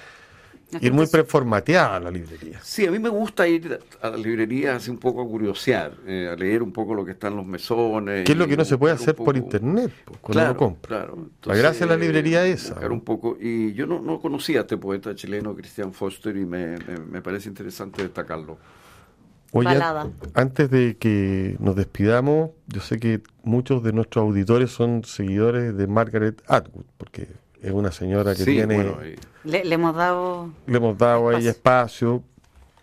ir 0.81 0.93
muy 0.93 1.07
preformateada 1.07 2.01
la 2.01 2.11
librería. 2.11 2.61
Sí, 2.63 2.87
a 2.87 2.91
mí 2.91 2.99
me 2.99 3.09
gusta 3.09 3.47
ir 3.47 3.79
a 4.01 4.11
la 4.11 4.17
librería 4.17 4.77
así 4.77 4.91
un 4.91 4.99
poco 4.99 5.23
a 5.23 5.27
curiosear, 5.27 5.93
eh, 6.07 6.29
a 6.33 6.37
leer 6.37 6.63
un 6.63 6.73
poco 6.73 6.95
lo 6.95 7.05
que 7.05 7.13
está 7.13 7.29
en 7.29 7.37
los 7.37 7.47
mesones. 7.47 8.25
¿Qué 8.25 8.33
es 8.33 8.39
lo 8.39 8.47
que 8.47 8.57
no 8.57 8.65
se 8.65 8.79
puede 8.79 8.95
hacer 8.95 9.15
por 9.15 9.37
internet 9.37 9.93
cuando 10.21 10.47
lo 10.47 10.57
compra? 10.57 10.89
Claro. 10.89 11.31
la 11.45 11.57
gracia 11.57 11.87
de 11.87 11.93
la 11.93 11.99
librería 11.99 12.47
es 12.47 12.65
esa. 12.65 12.87
Un 12.89 13.01
poco, 13.01 13.37
y 13.41 13.73
yo 13.75 13.87
no, 13.87 14.01
no 14.01 14.21
conocía 14.21 14.61
a 14.61 14.63
este 14.63 14.77
poeta 14.77 15.15
chileno, 15.15 15.55
Cristian 15.55 15.93
Foster, 15.93 16.37
y 16.37 16.45
me, 16.45 16.77
me, 17.11 17.23
parece 17.23 17.49
interesante 17.49 18.03
destacarlo. 18.03 18.59
Oye, 19.53 19.79
antes 20.35 20.71
de 20.71 20.97
que 20.97 21.57
nos 21.61 21.77
despidamos, 21.77 22.51
yo 22.67 22.81
sé 22.81 22.99
que 22.99 23.23
muchos 23.45 23.85
de 23.85 23.93
nuestros 23.93 24.23
auditores 24.23 24.73
son 24.73 25.05
seguidores 25.05 25.77
de 25.77 25.87
Margaret 25.87 26.43
Atwood, 26.49 26.87
porque 26.99 27.29
es 27.65 27.73
una 27.73 27.91
señora 27.91 28.35
que 28.35 28.45
tiene... 28.45 29.17
le, 29.45 29.75
hemos 29.75 29.97
dado... 29.97 30.51
Le 30.67 30.77
hemos 30.77 30.99
dado 30.99 31.31
a 31.31 31.39
ella 31.39 31.51
espacio. 31.51 32.23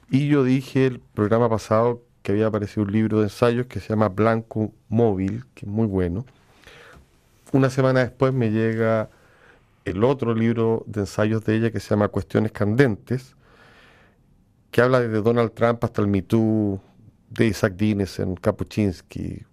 Y 0.10 0.28
yo 0.28 0.44
dije 0.44 0.88
el 0.88 1.00
programa 1.00 1.48
pasado 1.50 2.02
que 2.24 2.32
había 2.32 2.48
aparecido 2.48 2.84
un 2.84 2.92
libro 2.92 3.20
de 3.20 3.26
ensayos 3.26 3.68
que 3.68 3.80
se 3.80 3.90
llama 3.90 4.10
Blanco 4.10 4.74
Móvil, 4.90 5.46
que 5.54 5.68
es 5.68 5.72
muy 5.72 5.86
bueno. 5.86 6.26
Una 7.52 7.70
semana 7.70 8.00
después 8.00 8.34
me 8.34 8.50
llega 8.50 9.10
el 9.86 10.04
otro 10.04 10.34
libro 10.34 10.84
de 10.88 11.02
ensayos 11.02 11.46
de 11.46 11.58
ella 11.58 11.72
que 11.72 11.80
se 11.80 11.92
llama 11.92 12.08
Cuestiones 12.08 12.52
Candentes, 12.52 13.36
que 14.72 14.82
habla 14.82 15.00
desde 15.00 15.22
Donald 15.22 15.52
Trump 15.54 15.84
hasta 15.84 16.02
el 16.02 16.08
Me 16.08 16.24
Too, 16.24 16.82
de 17.30 17.46
Isaac 17.46 17.74
Dinesen, 17.76 18.36
Kapuczynski, 18.36 19.46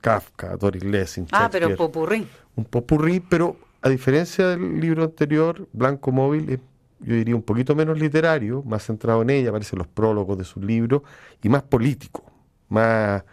Kafka, 0.00 0.56
Doris 0.56 0.82
Lessing. 0.82 1.28
Ah, 1.30 1.50
pero 1.52 1.76
popurrí. 1.76 2.26
Un 2.56 2.64
popurrí, 2.64 3.20
pero 3.20 3.56
a 3.82 3.88
diferencia 3.88 4.48
del 4.48 4.80
libro 4.80 5.04
anterior, 5.04 5.66
Blanco 5.72 6.12
Móvil 6.12 6.50
es, 6.50 6.58
yo 7.00 7.14
diría, 7.14 7.34
un 7.34 7.42
poquito 7.42 7.74
menos 7.74 7.98
literario, 7.98 8.62
más 8.62 8.84
centrado 8.84 9.22
en 9.22 9.30
ella, 9.30 9.48
aparecen 9.48 9.78
los 9.78 9.88
prólogos 9.88 10.36
de 10.36 10.44
su 10.44 10.60
libro, 10.60 11.02
y 11.42 11.48
más 11.48 11.62
político, 11.62 12.24
más 12.68 13.24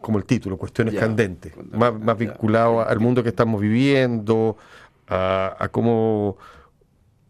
como 0.00 0.18
el 0.18 0.24
título, 0.24 0.56
cuestiones 0.56 0.94
candentes, 0.94 1.52
más, 1.72 1.98
más 1.98 2.16
vinculado 2.16 2.86
al 2.86 3.00
mundo 3.00 3.22
que 3.22 3.28
estamos 3.28 3.60
viviendo, 3.60 4.56
a, 5.08 5.68
cómo 5.70 6.36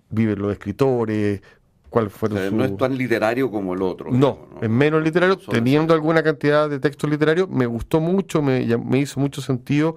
viven 0.08 0.40
los 0.40 0.52
escritores, 0.52 1.42
cuál 1.90 2.10
fueron 2.10 2.56
No 2.56 2.64
es 2.64 2.76
tan 2.76 2.96
literario 2.96 3.50
como 3.50 3.74
el 3.74 3.82
otro. 3.82 4.10
No, 4.10 4.46
es 4.60 4.70
menos 4.70 5.02
literario, 5.02 5.36
teniendo 5.36 5.94
alguna 5.94 6.22
cantidad 6.22 6.70
de 6.70 6.78
textos 6.78 7.10
literarios, 7.10 7.48
me 7.48 7.66
gustó 7.66 8.00
mucho, 8.00 8.40
me, 8.40 8.64
me 8.78 8.98
hizo 8.98 9.18
mucho 9.18 9.40
sentido 9.40 9.96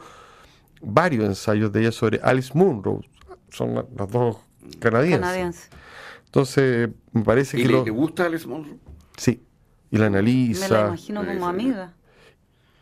varios 0.85 1.25
ensayos 1.25 1.71
de 1.71 1.81
ella 1.81 1.91
sobre 1.91 2.19
Alice 2.23 2.51
Munro. 2.53 3.01
Son 3.49 3.73
las 3.75 4.11
dos 4.11 4.37
canadienses. 4.79 5.69
Entonces, 6.25 6.89
me 7.11 7.23
parece 7.23 7.57
que. 7.57 7.67
Le, 7.67 7.83
¿Le 7.83 7.91
gusta 7.91 8.25
Alice 8.25 8.47
Munro? 8.47 8.77
Sí. 9.17 9.41
Y 9.91 9.97
la 9.97 10.07
analiza. 10.07 10.67
Me 10.67 10.73
la 10.73 10.87
imagino 10.87 11.25
como 11.25 11.47
amiga. 11.47 11.93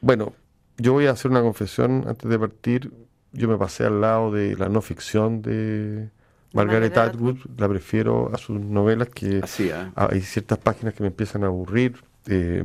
Bueno, 0.01 0.33
yo 0.77 0.93
voy 0.93 1.05
a 1.05 1.11
hacer 1.11 1.31
una 1.31 1.41
confesión 1.41 2.05
antes 2.07 2.29
de 2.29 2.39
partir. 2.39 2.91
Yo 3.31 3.47
me 3.47 3.57
pasé 3.57 3.85
al 3.85 4.01
lado 4.01 4.31
de 4.31 4.55
la 4.55 4.69
no 4.69 4.81
ficción 4.81 5.41
de 5.41 6.09
Margaret 6.53 6.97
Atwood. 6.97 7.37
La 7.57 7.67
prefiero 7.67 8.31
a 8.33 8.37
sus 8.37 8.59
novelas 8.59 9.09
que 9.09 9.39
¿eh? 9.39 9.91
hay 9.95 10.21
ciertas 10.21 10.57
páginas 10.59 10.93
que 10.93 11.03
me 11.03 11.07
empiezan 11.07 11.43
a 11.43 11.47
aburrir. 11.47 12.03
Eh, 12.27 12.63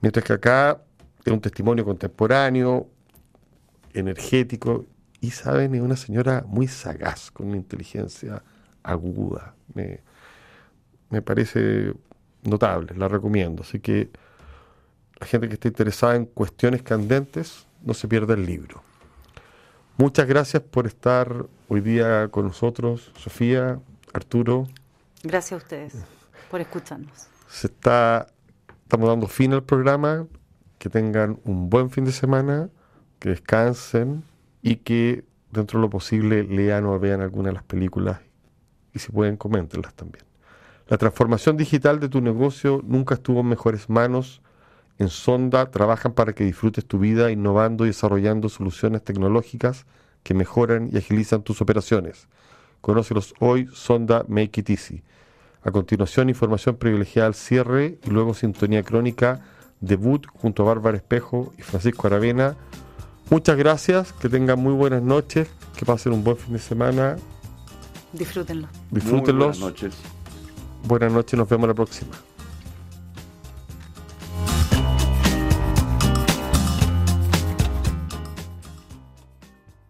mientras 0.00 0.24
que 0.24 0.32
acá 0.32 0.82
es 1.24 1.32
un 1.32 1.40
testimonio 1.40 1.84
contemporáneo, 1.84 2.88
energético 3.94 4.86
y, 5.20 5.30
¿saben? 5.30 5.74
Es 5.74 5.80
una 5.80 5.96
señora 5.96 6.44
muy 6.46 6.66
sagaz, 6.68 7.30
con 7.30 7.48
una 7.48 7.56
inteligencia 7.56 8.42
aguda. 8.82 9.54
Me, 9.74 10.00
me 11.10 11.22
parece 11.22 11.92
notable, 12.42 12.94
la 12.96 13.08
recomiendo. 13.08 13.62
Así 13.62 13.80
que 13.80 14.10
la 15.18 15.26
gente 15.26 15.48
que 15.48 15.54
esté 15.54 15.68
interesada 15.68 16.16
en 16.16 16.24
cuestiones 16.24 16.82
candentes, 16.82 17.66
no 17.82 17.94
se 17.94 18.08
pierda 18.08 18.34
el 18.34 18.46
libro. 18.46 18.82
Muchas 19.96 20.26
gracias 20.26 20.62
por 20.62 20.86
estar 20.86 21.46
hoy 21.68 21.80
día 21.80 22.28
con 22.28 22.46
nosotros, 22.46 23.12
Sofía, 23.16 23.80
Arturo. 24.14 24.66
Gracias 25.22 25.52
a 25.52 25.56
ustedes 25.56 25.94
por 26.50 26.60
escucharnos. 26.60 27.28
Se 27.48 27.66
está, 27.66 28.26
estamos 28.82 29.08
dando 29.08 29.26
fin 29.26 29.52
al 29.52 29.62
programa. 29.62 30.26
Que 30.78 30.88
tengan 30.88 31.38
un 31.44 31.68
buen 31.68 31.90
fin 31.90 32.06
de 32.06 32.12
semana 32.12 32.70
que 33.20 33.28
descansen 33.28 34.24
y 34.62 34.76
que 34.76 35.24
dentro 35.52 35.78
de 35.78 35.82
lo 35.82 35.90
posible 35.90 36.42
lean 36.42 36.86
o 36.86 36.98
vean 36.98 37.20
algunas 37.20 37.50
de 37.50 37.54
las 37.54 37.62
películas 37.62 38.20
y 38.92 38.98
si 38.98 39.12
pueden 39.12 39.36
coméntenlas 39.36 39.94
también. 39.94 40.24
La 40.88 40.98
transformación 40.98 41.56
digital 41.56 42.00
de 42.00 42.08
tu 42.08 42.20
negocio 42.20 42.82
nunca 42.84 43.14
estuvo 43.14 43.40
en 43.40 43.46
mejores 43.46 43.88
manos. 43.88 44.42
En 44.98 45.08
Sonda 45.08 45.70
trabajan 45.70 46.12
para 46.12 46.32
que 46.32 46.44
disfrutes 46.44 46.84
tu 46.84 46.98
vida 46.98 47.30
innovando 47.30 47.84
y 47.84 47.88
desarrollando 47.88 48.48
soluciones 48.48 49.04
tecnológicas 49.04 49.86
que 50.24 50.34
mejoran 50.34 50.90
y 50.92 50.98
agilizan 50.98 51.42
tus 51.42 51.60
operaciones. 51.60 52.26
Conócelos 52.80 53.34
hoy, 53.38 53.68
Sonda 53.72 54.24
Make 54.26 54.62
It 54.62 54.70
Easy. 54.70 55.02
A 55.62 55.70
continuación, 55.70 56.28
información 56.28 56.76
privilegiada 56.76 57.28
al 57.28 57.34
cierre 57.34 57.98
y 58.04 58.10
luego 58.10 58.34
sintonía 58.34 58.82
crónica, 58.82 59.44
debut 59.80 60.26
junto 60.26 60.62
a 60.62 60.66
Bárbara 60.66 60.96
Espejo 60.96 61.52
y 61.56 61.62
Francisco 61.62 62.06
Aravena 62.06 62.56
Muchas 63.30 63.56
gracias, 63.56 64.12
que 64.12 64.28
tengan 64.28 64.58
muy 64.58 64.74
buenas 64.74 65.02
noches, 65.02 65.48
que 65.76 65.86
pasen 65.86 66.12
un 66.12 66.24
buen 66.24 66.36
fin 66.36 66.52
de 66.52 66.58
semana. 66.58 67.16
Disfrútenlo. 68.12 68.68
Disfrútenlos. 68.90 69.58
buenas 69.58 69.60
noches. 69.60 69.94
Buenas 70.84 71.12
noches, 71.12 71.38
nos 71.38 71.48
vemos 71.48 71.68
la 71.68 71.74
próxima. 71.74 72.10